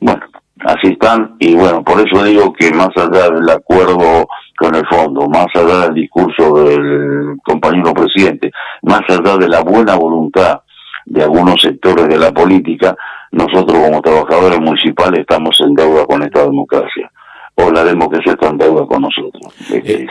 Bueno, 0.00 0.20
así 0.64 0.88
están 0.92 1.36
y 1.38 1.54
bueno, 1.54 1.82
por 1.84 2.00
eso 2.00 2.24
digo 2.24 2.52
que 2.52 2.72
más 2.72 2.90
allá 2.96 3.30
del 3.30 3.48
acuerdo 3.50 4.26
con 4.56 4.74
el 4.74 4.86
fondo, 4.86 5.28
más 5.28 5.46
allá 5.54 5.86
del 5.86 5.94
discurso 5.94 6.64
del 6.64 7.36
compañero 7.44 7.92
presidente, 7.92 8.50
más 8.82 9.02
allá 9.08 9.36
de 9.36 9.48
la 9.48 9.60
buena 9.62 9.96
voluntad 9.96 10.60
de 11.04 11.22
algunos 11.22 11.60
sectores 11.60 12.08
de 12.08 12.18
la 12.18 12.32
política, 12.32 12.96
nosotros 13.32 13.78
como 13.78 14.00
trabajadores 14.00 14.60
municipales 14.60 15.20
estamos 15.20 15.56
en 15.60 15.74
deuda 15.74 16.04
con 16.06 16.22
esta 16.22 16.44
democracia. 16.44 17.10
O 17.58 17.70
la 17.70 17.84
democracia 17.84 18.32
está 18.32 18.48
en 18.48 18.58
deuda 18.58 18.84
con 18.86 19.00
nosotros. 19.00 19.54
Eh, 19.70 20.06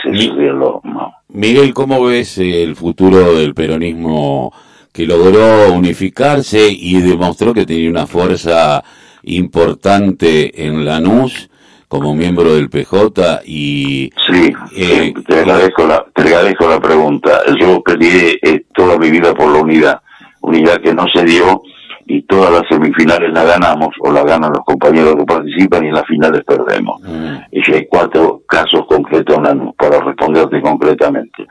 Miguel, 1.29 1.73
¿cómo 1.75 2.03
ves 2.05 2.39
el 2.39 2.75
futuro 2.75 3.35
del 3.35 3.53
peronismo 3.53 4.51
que 4.91 5.05
logró 5.05 5.73
unificarse 5.73 6.67
y 6.71 6.99
demostró 7.01 7.53
que 7.53 7.65
tenía 7.65 7.89
una 7.89 8.07
fuerza 8.07 8.83
importante 9.25 10.65
en 10.65 10.85
Lanús 10.85 11.49
como 11.87 12.15
miembro 12.15 12.55
del 12.55 12.69
PJ 12.69 13.41
y... 13.45 14.11
Sí, 14.29 14.53
eh, 14.75 15.13
te, 15.27 15.39
agradezco 15.39 15.87
la, 15.87 16.05
te 16.13 16.23
agradezco 16.23 16.67
la 16.67 16.79
pregunta. 16.79 17.41
Yo 17.59 17.81
pedí 17.81 18.37
eh, 18.41 18.65
toda 18.73 18.97
mi 18.97 19.09
vida 19.09 19.33
por 19.33 19.51
la 19.51 19.59
unidad, 19.59 20.01
unidad 20.41 20.81
que 20.81 20.93
no 20.93 21.05
se 21.13 21.23
dio 21.23 21.61
y 22.07 22.21
todas 22.23 22.51
las 22.51 22.63
semifinales 22.69 23.33
la 23.33 23.43
ganamos 23.43 23.89
o 23.99 24.11
la 24.11 24.23
ganan 24.23 24.51
los 24.51 24.63
compañeros 24.63 25.15
que 25.15 25.25
participan 25.25 25.85
y 25.85 25.87
en 25.87 25.93
las 25.93 26.05
finales 26.05 26.43
perdemos. 26.45 27.01
Mm. 27.01 27.35
Y 27.51 27.73
hay 27.73 27.87
cuatro 27.87 28.41
casos 28.47 28.85
concretos 28.87 29.37
para 29.77 29.99
responderte 30.01 30.61
concretamente. 30.61 31.47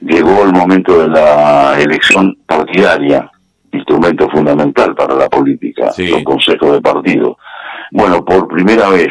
Llegó 0.00 0.44
el 0.44 0.52
momento 0.52 1.00
de 1.00 1.08
la 1.08 1.78
elección 1.80 2.36
partidaria 2.46 3.30
instrumento 3.74 4.28
fundamental 4.30 4.94
para 4.94 5.14
la 5.14 5.28
política, 5.28 5.90
los 5.96 6.22
consejos 6.22 6.72
de 6.72 6.80
partido. 6.80 7.36
Bueno, 7.90 8.24
por 8.24 8.48
primera 8.48 8.88
vez 8.88 9.08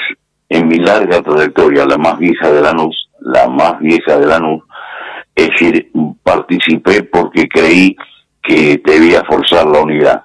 en 0.49 0.67
mi 0.67 0.77
larga 0.77 1.21
trayectoria, 1.21 1.85
la 1.85 1.97
más 1.97 2.17
vieja 2.19 2.51
de 2.51 2.61
la 2.61 2.73
NUS, 2.73 3.09
la 3.19 3.47
más 3.47 3.79
vieja 3.79 4.17
de 4.17 4.27
la 4.27 4.39
NUS, 4.39 4.63
es 5.35 5.49
decir, 5.49 5.91
participé 6.21 7.03
porque 7.03 7.47
creí 7.47 7.95
que 8.41 8.81
debía 8.85 9.23
forzar 9.23 9.65
la 9.65 9.81
unidad. 9.81 10.23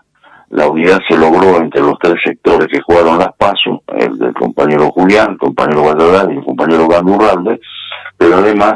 la 0.50 0.66
unidad 0.66 0.98
se 1.06 1.16
logró 1.16 1.58
entre 1.58 1.82
los 1.82 1.98
tres 1.98 2.16
sectores 2.24 2.68
que 2.68 2.80
jugaron 2.80 3.18
las 3.18 3.34
pasos, 3.36 3.80
el 3.98 4.18
del 4.18 4.32
compañero 4.32 4.90
Julián, 4.90 5.32
el 5.32 5.38
compañero 5.38 5.84
Valladolid 5.84 6.34
y 6.34 6.38
el 6.38 6.44
compañero 6.44 6.88
Gandurralde, 6.88 7.60
pero 8.16 8.36
además 8.36 8.74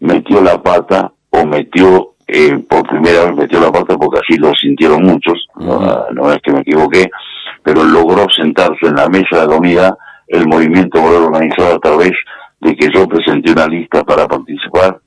metió 0.00 0.40
la 0.40 0.62
pata 0.62 1.12
o 1.30 1.44
metió, 1.44 2.14
eh, 2.32 2.58
por 2.68 2.86
primera 2.86 3.26
vez 3.26 3.36
metió 3.36 3.60
la 3.60 3.72
pata 3.72 3.96
porque 3.96 4.20
así 4.20 4.38
lo 4.38 4.52
sintieron 4.54 5.02
muchos, 5.02 5.46
no, 5.56 6.32
es 6.32 6.40
que 6.42 6.52
me 6.52 6.60
equivoqué, 6.60 7.10
pero 7.62 7.84
logró 7.84 8.26
sentarse 8.30 8.86
en 8.86 8.94
la 8.94 9.08
mesa 9.08 9.46
de 9.46 9.54
unidad 9.54 9.94
el 10.28 10.46
movimiento 10.46 11.02
organizado 11.02 11.76
a 11.76 11.80
través 11.80 12.12
de 12.60 12.76
que 12.76 12.88
yo 12.92 13.06
presenté 13.08 13.52
una 13.52 13.66
lista 13.66 14.04
para 14.04 14.28
participar, 14.28 15.00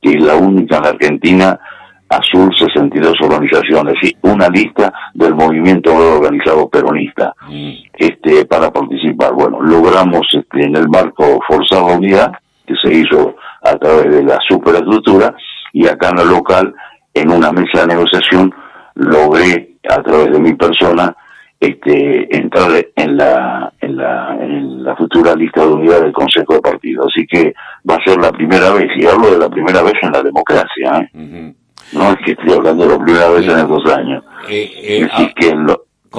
que 0.00 0.12
es 0.12 0.22
la 0.22 0.36
única 0.36 0.76
en 0.76 0.82
la 0.82 0.88
Argentina, 0.90 1.60
Azul 2.08 2.54
62 2.56 3.14
organizaciones, 3.20 3.94
y 4.02 4.16
una 4.22 4.48
lista 4.48 4.92
del 5.14 5.34
movimiento 5.34 5.94
organizado 5.94 6.68
peronista 6.68 7.34
mm. 7.48 7.72
este 7.94 8.46
para 8.46 8.70
participar. 8.70 9.32
Bueno, 9.34 9.60
logramos 9.60 10.26
este, 10.32 10.64
en 10.64 10.76
el 10.76 10.88
marco 10.88 11.40
forzar 11.46 11.82
la 11.82 11.96
unidad, 11.96 12.32
que 12.66 12.74
se 12.82 12.94
hizo 12.94 13.34
a 13.62 13.76
través 13.76 14.14
de 14.14 14.22
la 14.22 14.38
superestructura, 14.46 15.34
y 15.72 15.86
acá 15.86 16.10
en 16.10 16.18
el 16.18 16.28
local, 16.28 16.74
en 17.14 17.30
una 17.30 17.52
mesa 17.52 17.82
de 17.82 17.88
negociación, 17.88 18.52
logré 18.94 19.76
a 19.88 20.02
través 20.02 20.32
de 20.32 20.38
mi 20.38 20.54
persona 20.54 21.14
este, 21.60 22.36
entrar 22.36 22.70
en 22.94 23.16
la, 23.16 23.72
en 23.80 23.96
la, 23.96 24.36
en 24.40 24.84
la 24.84 24.96
futura 24.96 25.34
lista 25.34 25.62
de 25.62 25.72
unidad 25.72 26.02
del 26.02 26.12
Consejo 26.12 26.54
de 26.54 26.60
Partido. 26.60 27.06
Así 27.06 27.26
que 27.26 27.54
va 27.88 27.96
a 27.96 28.04
ser 28.04 28.18
la 28.18 28.30
primera 28.30 28.72
vez, 28.72 28.88
y 28.96 29.06
hablo 29.06 29.30
de 29.30 29.38
la 29.38 29.48
primera 29.48 29.82
vez 29.82 29.94
en 30.02 30.12
la 30.12 30.22
democracia, 30.22 31.10
¿eh? 31.14 31.54
no 31.92 32.10
es 32.10 32.16
que 32.24 32.32
estoy 32.32 32.52
hablando 32.52 32.84
de 32.84 32.98
la 32.98 33.04
primera 33.04 33.30
vez 33.30 33.44
en 33.44 33.58
estos 33.58 33.92
años. 33.92 34.24
Eh, 34.48 34.70
eh, 34.76 35.08
ah, 35.10 35.30
que 35.34 35.54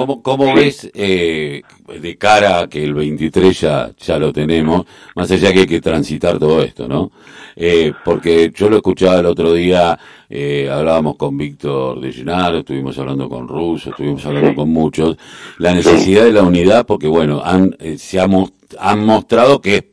¿Cómo, 0.00 0.22
cómo 0.22 0.54
ves 0.54 0.90
eh, 0.94 1.60
de 2.00 2.16
cara 2.16 2.60
a 2.60 2.68
que 2.70 2.82
el 2.82 2.94
23 2.94 3.60
ya, 3.60 3.90
ya 3.98 4.18
lo 4.18 4.32
tenemos, 4.32 4.86
más 5.14 5.30
allá 5.30 5.52
que 5.52 5.60
hay 5.60 5.66
que 5.66 5.82
transitar 5.82 6.38
todo 6.38 6.62
esto, 6.62 6.88
¿no? 6.88 7.12
Eh, 7.54 7.92
porque 8.02 8.50
yo 8.54 8.70
lo 8.70 8.76
escuchaba 8.76 9.20
el 9.20 9.26
otro 9.26 9.52
día, 9.52 9.98
eh, 10.30 10.70
hablábamos 10.72 11.16
con 11.16 11.36
Víctor 11.36 12.00
de 12.00 12.12
Llenaro, 12.12 12.60
estuvimos 12.60 12.96
hablando 12.96 13.28
con 13.28 13.46
Russo, 13.46 13.90
estuvimos 13.90 14.24
hablando 14.24 14.54
con 14.54 14.70
muchos, 14.70 15.18
la 15.58 15.74
necesidad 15.74 16.24
de 16.24 16.32
la 16.32 16.44
unidad, 16.44 16.86
porque 16.86 17.06
bueno, 17.06 17.42
han, 17.44 17.76
eh, 17.78 17.98
se 17.98 18.20
ha, 18.20 18.26
han 18.78 19.04
mostrado 19.04 19.60
que 19.60 19.76
es, 19.76 19.84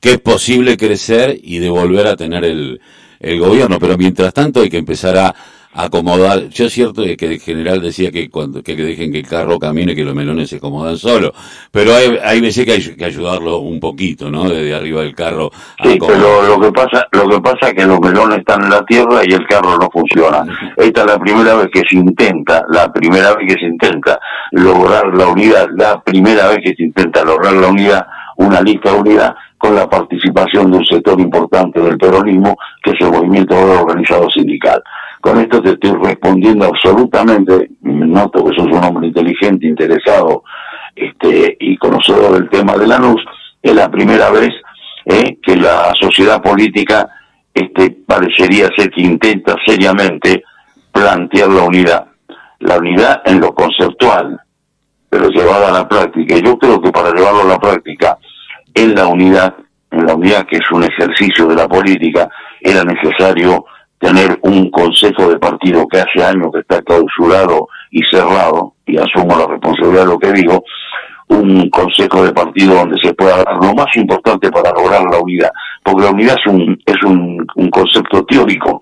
que 0.00 0.10
es 0.14 0.20
posible 0.20 0.76
crecer 0.76 1.38
y 1.40 1.58
de 1.58 1.70
volver 1.70 2.08
a 2.08 2.16
tener 2.16 2.44
el, 2.44 2.80
el 3.20 3.38
gobierno, 3.38 3.78
pero 3.78 3.96
mientras 3.96 4.34
tanto 4.34 4.60
hay 4.60 4.70
que 4.70 4.78
empezar 4.78 5.16
a 5.16 5.32
acomodar. 5.72 6.48
Yo 6.48 6.66
es 6.66 6.72
cierto 6.72 7.02
que 7.02 7.26
el 7.26 7.40
general 7.40 7.80
decía 7.80 8.10
que 8.10 8.28
cuando 8.28 8.62
que, 8.62 8.76
dejen 8.76 9.12
que 9.12 9.20
el 9.20 9.26
carro 9.26 9.58
camine, 9.58 9.94
que 9.94 10.04
los 10.04 10.14
melones 10.14 10.50
se 10.50 10.56
acomodan 10.56 10.96
solo, 10.96 11.32
pero 11.70 11.94
hay, 11.94 12.18
hay 12.22 12.40
veces 12.40 12.64
que 12.64 12.72
hay 12.72 12.96
que 12.96 13.04
ayudarlo 13.04 13.58
un 13.58 13.80
poquito, 13.80 14.30
¿no? 14.30 14.48
Desde 14.48 14.74
arriba 14.74 15.02
del 15.02 15.14
carro. 15.14 15.50
Sí, 15.82 15.98
pero 16.06 16.42
lo 16.46 16.60
que 16.60 16.72
pasa, 16.72 17.06
lo 17.12 17.28
que 17.28 17.40
pasa 17.40 17.68
es 17.68 17.74
que 17.74 17.86
los 17.86 18.00
melones 18.00 18.38
están 18.38 18.64
en 18.64 18.70
la 18.70 18.84
tierra 18.84 19.22
y 19.24 19.32
el 19.32 19.46
carro 19.46 19.78
no 19.78 19.88
funciona. 19.90 20.44
Esta 20.76 21.00
es 21.02 21.06
la 21.06 21.18
primera 21.18 21.54
vez 21.54 21.68
que 21.72 21.82
se 21.88 21.96
intenta, 21.96 22.64
la 22.68 22.92
primera 22.92 23.34
vez 23.34 23.54
que 23.54 23.60
se 23.60 23.66
intenta 23.66 24.18
lograr 24.52 25.14
la 25.14 25.28
unidad, 25.28 25.68
la 25.76 26.00
primera 26.02 26.48
vez 26.48 26.58
que 26.62 26.74
se 26.74 26.82
intenta 26.84 27.24
lograr 27.24 27.54
la 27.54 27.68
unidad, 27.68 28.06
una 28.36 28.60
lista 28.60 28.92
de 28.92 29.00
unidad 29.00 29.34
con 29.62 29.76
la 29.76 29.88
participación 29.88 30.72
de 30.72 30.78
un 30.78 30.84
sector 30.84 31.20
importante 31.20 31.80
del 31.80 31.96
peronismo, 31.96 32.56
que 32.82 32.90
es 32.90 33.00
el 33.00 33.12
movimiento 33.12 33.54
organizado 33.56 34.28
sindical. 34.28 34.82
Con 35.20 35.38
esto 35.38 35.62
te 35.62 35.70
estoy 35.70 35.92
respondiendo 36.02 36.64
absolutamente, 36.64 37.70
noto 37.82 38.44
que 38.44 38.56
sos 38.56 38.66
un 38.66 38.82
hombre 38.82 39.06
inteligente, 39.06 39.68
interesado 39.68 40.42
este, 40.96 41.56
y 41.60 41.76
conocedor 41.76 42.32
del 42.32 42.50
tema 42.50 42.76
de 42.76 42.88
la 42.88 42.98
luz, 42.98 43.22
es 43.62 43.72
la 43.72 43.88
primera 43.88 44.30
vez 44.30 44.50
eh, 45.04 45.38
que 45.40 45.54
la 45.54 45.92
sociedad 46.00 46.42
política 46.42 47.08
este, 47.54 47.90
parecería 48.04 48.68
ser 48.76 48.90
que 48.90 49.02
intenta 49.02 49.54
seriamente 49.64 50.42
plantear 50.90 51.50
la 51.50 51.62
unidad. 51.62 52.06
La 52.58 52.78
unidad 52.78 53.22
en 53.26 53.38
lo 53.38 53.54
conceptual, 53.54 54.40
pero 55.08 55.28
llevada 55.28 55.68
a 55.68 55.72
la 55.72 55.88
práctica. 55.88 56.36
Yo 56.38 56.58
creo 56.58 56.82
que 56.82 56.90
para 56.90 57.12
llevarlo 57.12 57.42
a 57.42 57.54
la 57.54 57.60
práctica 57.60 58.18
en 58.74 58.94
la 58.94 59.06
unidad, 59.06 59.54
en 59.90 60.06
la 60.06 60.14
unidad 60.14 60.46
que 60.46 60.56
es 60.56 60.70
un 60.72 60.84
ejercicio 60.84 61.46
de 61.46 61.56
la 61.56 61.68
política, 61.68 62.28
era 62.60 62.84
necesario 62.84 63.64
tener 63.98 64.38
un 64.42 64.70
consejo 64.70 65.30
de 65.30 65.38
partido 65.38 65.86
que 65.86 66.00
hace 66.00 66.24
años 66.24 66.48
que 66.52 66.60
está 66.60 66.82
clausurado 66.82 67.68
y 67.92 68.00
cerrado, 68.10 68.74
y 68.84 68.96
asumo 68.96 69.38
la 69.38 69.46
responsabilidad 69.46 70.02
de 70.02 70.06
lo 70.06 70.18
que 70.18 70.32
digo, 70.32 70.64
un 71.28 71.70
consejo 71.70 72.24
de 72.24 72.32
partido 72.32 72.74
donde 72.74 72.98
se 73.00 73.14
pueda 73.14 73.36
dar 73.36 73.54
lo 73.62 73.74
más 73.74 73.96
importante 73.96 74.50
para 74.50 74.72
lograr 74.72 75.02
la 75.10 75.18
unidad, 75.20 75.50
porque 75.84 76.02
la 76.02 76.10
unidad 76.10 76.36
es 76.38 76.52
un, 76.52 76.82
es 76.84 77.02
un, 77.04 77.46
concepto 77.70 78.24
teórico. 78.24 78.80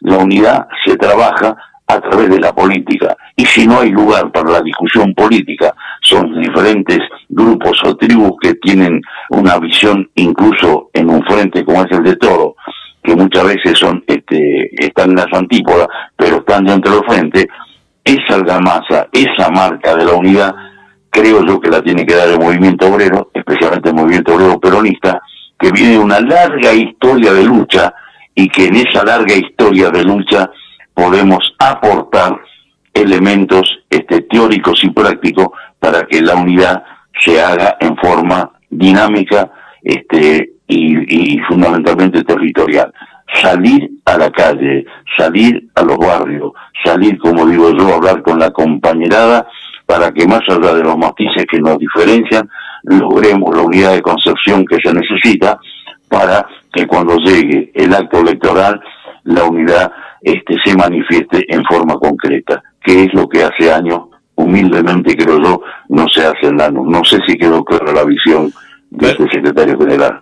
La 0.00 0.18
unidad 0.18 0.66
se 0.84 0.96
trabaja 0.96 1.56
a 1.86 2.00
través 2.00 2.30
de 2.30 2.40
la 2.40 2.52
política, 2.52 3.16
y 3.36 3.44
si 3.44 3.66
no 3.66 3.80
hay 3.80 3.90
lugar 3.90 4.32
para 4.32 4.52
la 4.52 4.62
discusión 4.62 5.14
política, 5.14 5.72
son 6.08 6.40
diferentes 6.40 7.00
grupos 7.28 7.78
o 7.84 7.96
tribus 7.96 8.32
que 8.40 8.54
tienen 8.54 9.00
una 9.30 9.58
visión 9.58 10.08
incluso 10.14 10.90
en 10.92 11.10
un 11.10 11.22
frente 11.24 11.64
como 11.64 11.82
es 11.82 11.90
el 11.90 12.04
de 12.04 12.16
todo, 12.16 12.56
que 13.02 13.14
muchas 13.16 13.44
veces 13.44 13.78
son 13.78 14.02
este, 14.06 14.70
están 14.84 15.10
en 15.10 15.16
las 15.16 15.32
antípodas, 15.32 15.88
pero 16.16 16.36
están 16.38 16.64
dentro 16.64 16.96
del 16.96 17.04
frente, 17.04 17.48
esa 18.04 18.36
argamasa, 18.36 19.08
esa 19.12 19.50
marca 19.50 19.96
de 19.96 20.04
la 20.04 20.12
unidad, 20.12 20.54
creo 21.10 21.44
yo 21.44 21.60
que 21.60 21.70
la 21.70 21.82
tiene 21.82 22.06
que 22.06 22.14
dar 22.14 22.28
el 22.28 22.38
movimiento 22.38 22.86
obrero, 22.86 23.30
especialmente 23.34 23.88
el 23.88 23.96
movimiento 23.96 24.34
obrero 24.34 24.60
peronista, 24.60 25.20
que 25.58 25.72
viene 25.72 25.92
de 25.92 25.98
una 25.98 26.20
larga 26.20 26.72
historia 26.72 27.32
de 27.32 27.44
lucha 27.44 27.92
y 28.34 28.48
que 28.48 28.66
en 28.66 28.76
esa 28.76 29.02
larga 29.02 29.34
historia 29.34 29.90
de 29.90 30.04
lucha 30.04 30.50
podemos 30.94 31.54
aportar 31.58 32.38
elementos 32.92 33.78
este, 33.90 34.22
teóricos 34.22 34.82
y 34.84 34.90
prácticos 34.90 35.48
para 35.78 36.06
que 36.06 36.20
la 36.20 36.34
unidad 36.34 36.82
se 37.20 37.40
haga 37.40 37.76
en 37.80 37.96
forma 37.96 38.50
dinámica 38.70 39.50
este, 39.82 40.52
y, 40.68 41.38
fundamentalmente 41.48 42.24
territorial. 42.24 42.92
Salir 43.40 43.90
a 44.04 44.16
la 44.16 44.30
calle, 44.30 44.84
salir 45.16 45.68
a 45.74 45.82
los 45.82 45.96
barrios, 45.98 46.52
salir, 46.84 47.18
como 47.18 47.46
digo 47.46 47.70
yo, 47.76 47.88
a 47.88 47.96
hablar 47.96 48.22
con 48.22 48.38
la 48.38 48.50
compañerada 48.50 49.46
para 49.84 50.12
que 50.12 50.26
más 50.26 50.40
allá 50.48 50.74
de 50.74 50.82
los 50.82 50.96
matices 50.96 51.46
que 51.50 51.60
nos 51.60 51.78
diferencian, 51.78 52.48
logremos 52.84 53.54
la 53.54 53.62
unidad 53.62 53.92
de 53.94 54.02
concepción 54.02 54.64
que 54.64 54.78
se 54.82 54.92
necesita 54.92 55.58
para 56.08 56.46
que 56.72 56.86
cuando 56.86 57.16
llegue 57.16 57.70
el 57.74 57.94
acto 57.94 58.20
electoral 58.20 58.80
la 59.24 59.44
unidad 59.44 59.92
este, 60.22 60.56
se 60.64 60.76
manifieste 60.76 61.44
en 61.48 61.64
forma 61.64 61.94
concreta, 61.94 62.62
que 62.82 63.04
es 63.04 63.14
lo 63.14 63.28
que 63.28 63.42
hace 63.42 63.72
años, 63.72 64.02
humildemente 64.36 65.16
creo 65.16 65.42
yo, 65.42 65.60
no 65.88 66.06
se 66.08 66.24
hace 66.24 66.46
en 66.46 66.58
la 66.58 66.70
No 66.70 67.04
sé 67.04 67.18
si 67.26 67.36
quedó 67.36 67.64
clara 67.64 67.92
la 67.92 68.04
visión 68.04 68.52
del 68.90 69.16
secretario 69.30 69.78
general. 69.78 70.20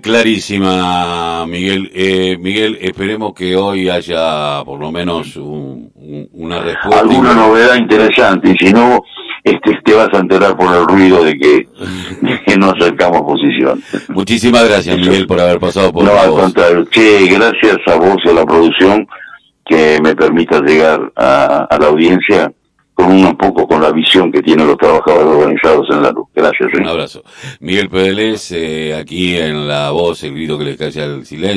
clarísima, 0.00 1.46
Miguel. 1.46 1.90
Eh, 1.94 2.36
Miguel, 2.40 2.78
esperemos 2.80 3.34
que 3.34 3.54
hoy 3.54 3.88
haya 3.88 4.64
por 4.64 4.80
lo 4.80 4.90
menos 4.90 5.36
una 5.36 6.60
respuesta. 6.60 7.00
Alguna 7.00 7.34
novedad 7.34 7.76
interesante, 7.76 8.50
y 8.50 8.66
si 8.66 8.72
no, 8.72 9.02
este, 9.44 9.78
te 9.84 9.94
vas 9.94 10.08
a 10.12 10.18
enterar 10.18 10.56
por 10.56 10.74
el 10.74 10.86
ruido 10.86 11.22
de 11.22 11.38
que, 11.38 11.68
no 12.58 12.70
acercamos 12.70 13.22
posición. 13.22 13.82
Muchísimas 14.08 14.66
gracias, 14.68 14.96
Miguel, 14.96 15.26
por 15.26 15.40
haber 15.40 15.58
pasado 15.60 15.92
por 15.92 16.04
No, 16.04 16.12
al 16.12 16.30
contrario. 16.30 16.84
Che, 16.90 17.26
gracias 17.26 17.78
a 17.86 17.96
vos 17.96 18.16
y 18.24 18.28
a 18.28 18.32
la 18.32 18.46
producción 18.46 19.06
que 19.64 19.98
me 20.02 20.16
permita 20.16 20.60
llegar 20.60 21.12
a 21.14 21.76
la 21.78 21.86
audiencia 21.88 22.50
con 22.98 23.12
un 23.12 23.36
poco 23.36 23.68
con 23.68 23.80
la 23.80 23.92
visión 23.92 24.32
que 24.32 24.42
tienen 24.42 24.66
los 24.66 24.76
trabajadores 24.76 25.26
organizados 25.26 25.86
en 25.90 26.02
la 26.02 26.10
luz. 26.10 26.26
Gracias. 26.34 26.68
Un 26.74 26.88
abrazo. 26.88 27.22
Miguel 27.60 27.88
Pedelés, 27.88 28.50
eh, 28.50 28.92
aquí 28.92 29.36
en 29.36 29.68
La 29.68 29.92
Voz, 29.92 30.24
el 30.24 30.34
grito 30.34 30.58
que 30.58 30.64
le 30.64 30.76
cae 30.76 30.88
al 31.00 31.24
silencio. 31.24 31.48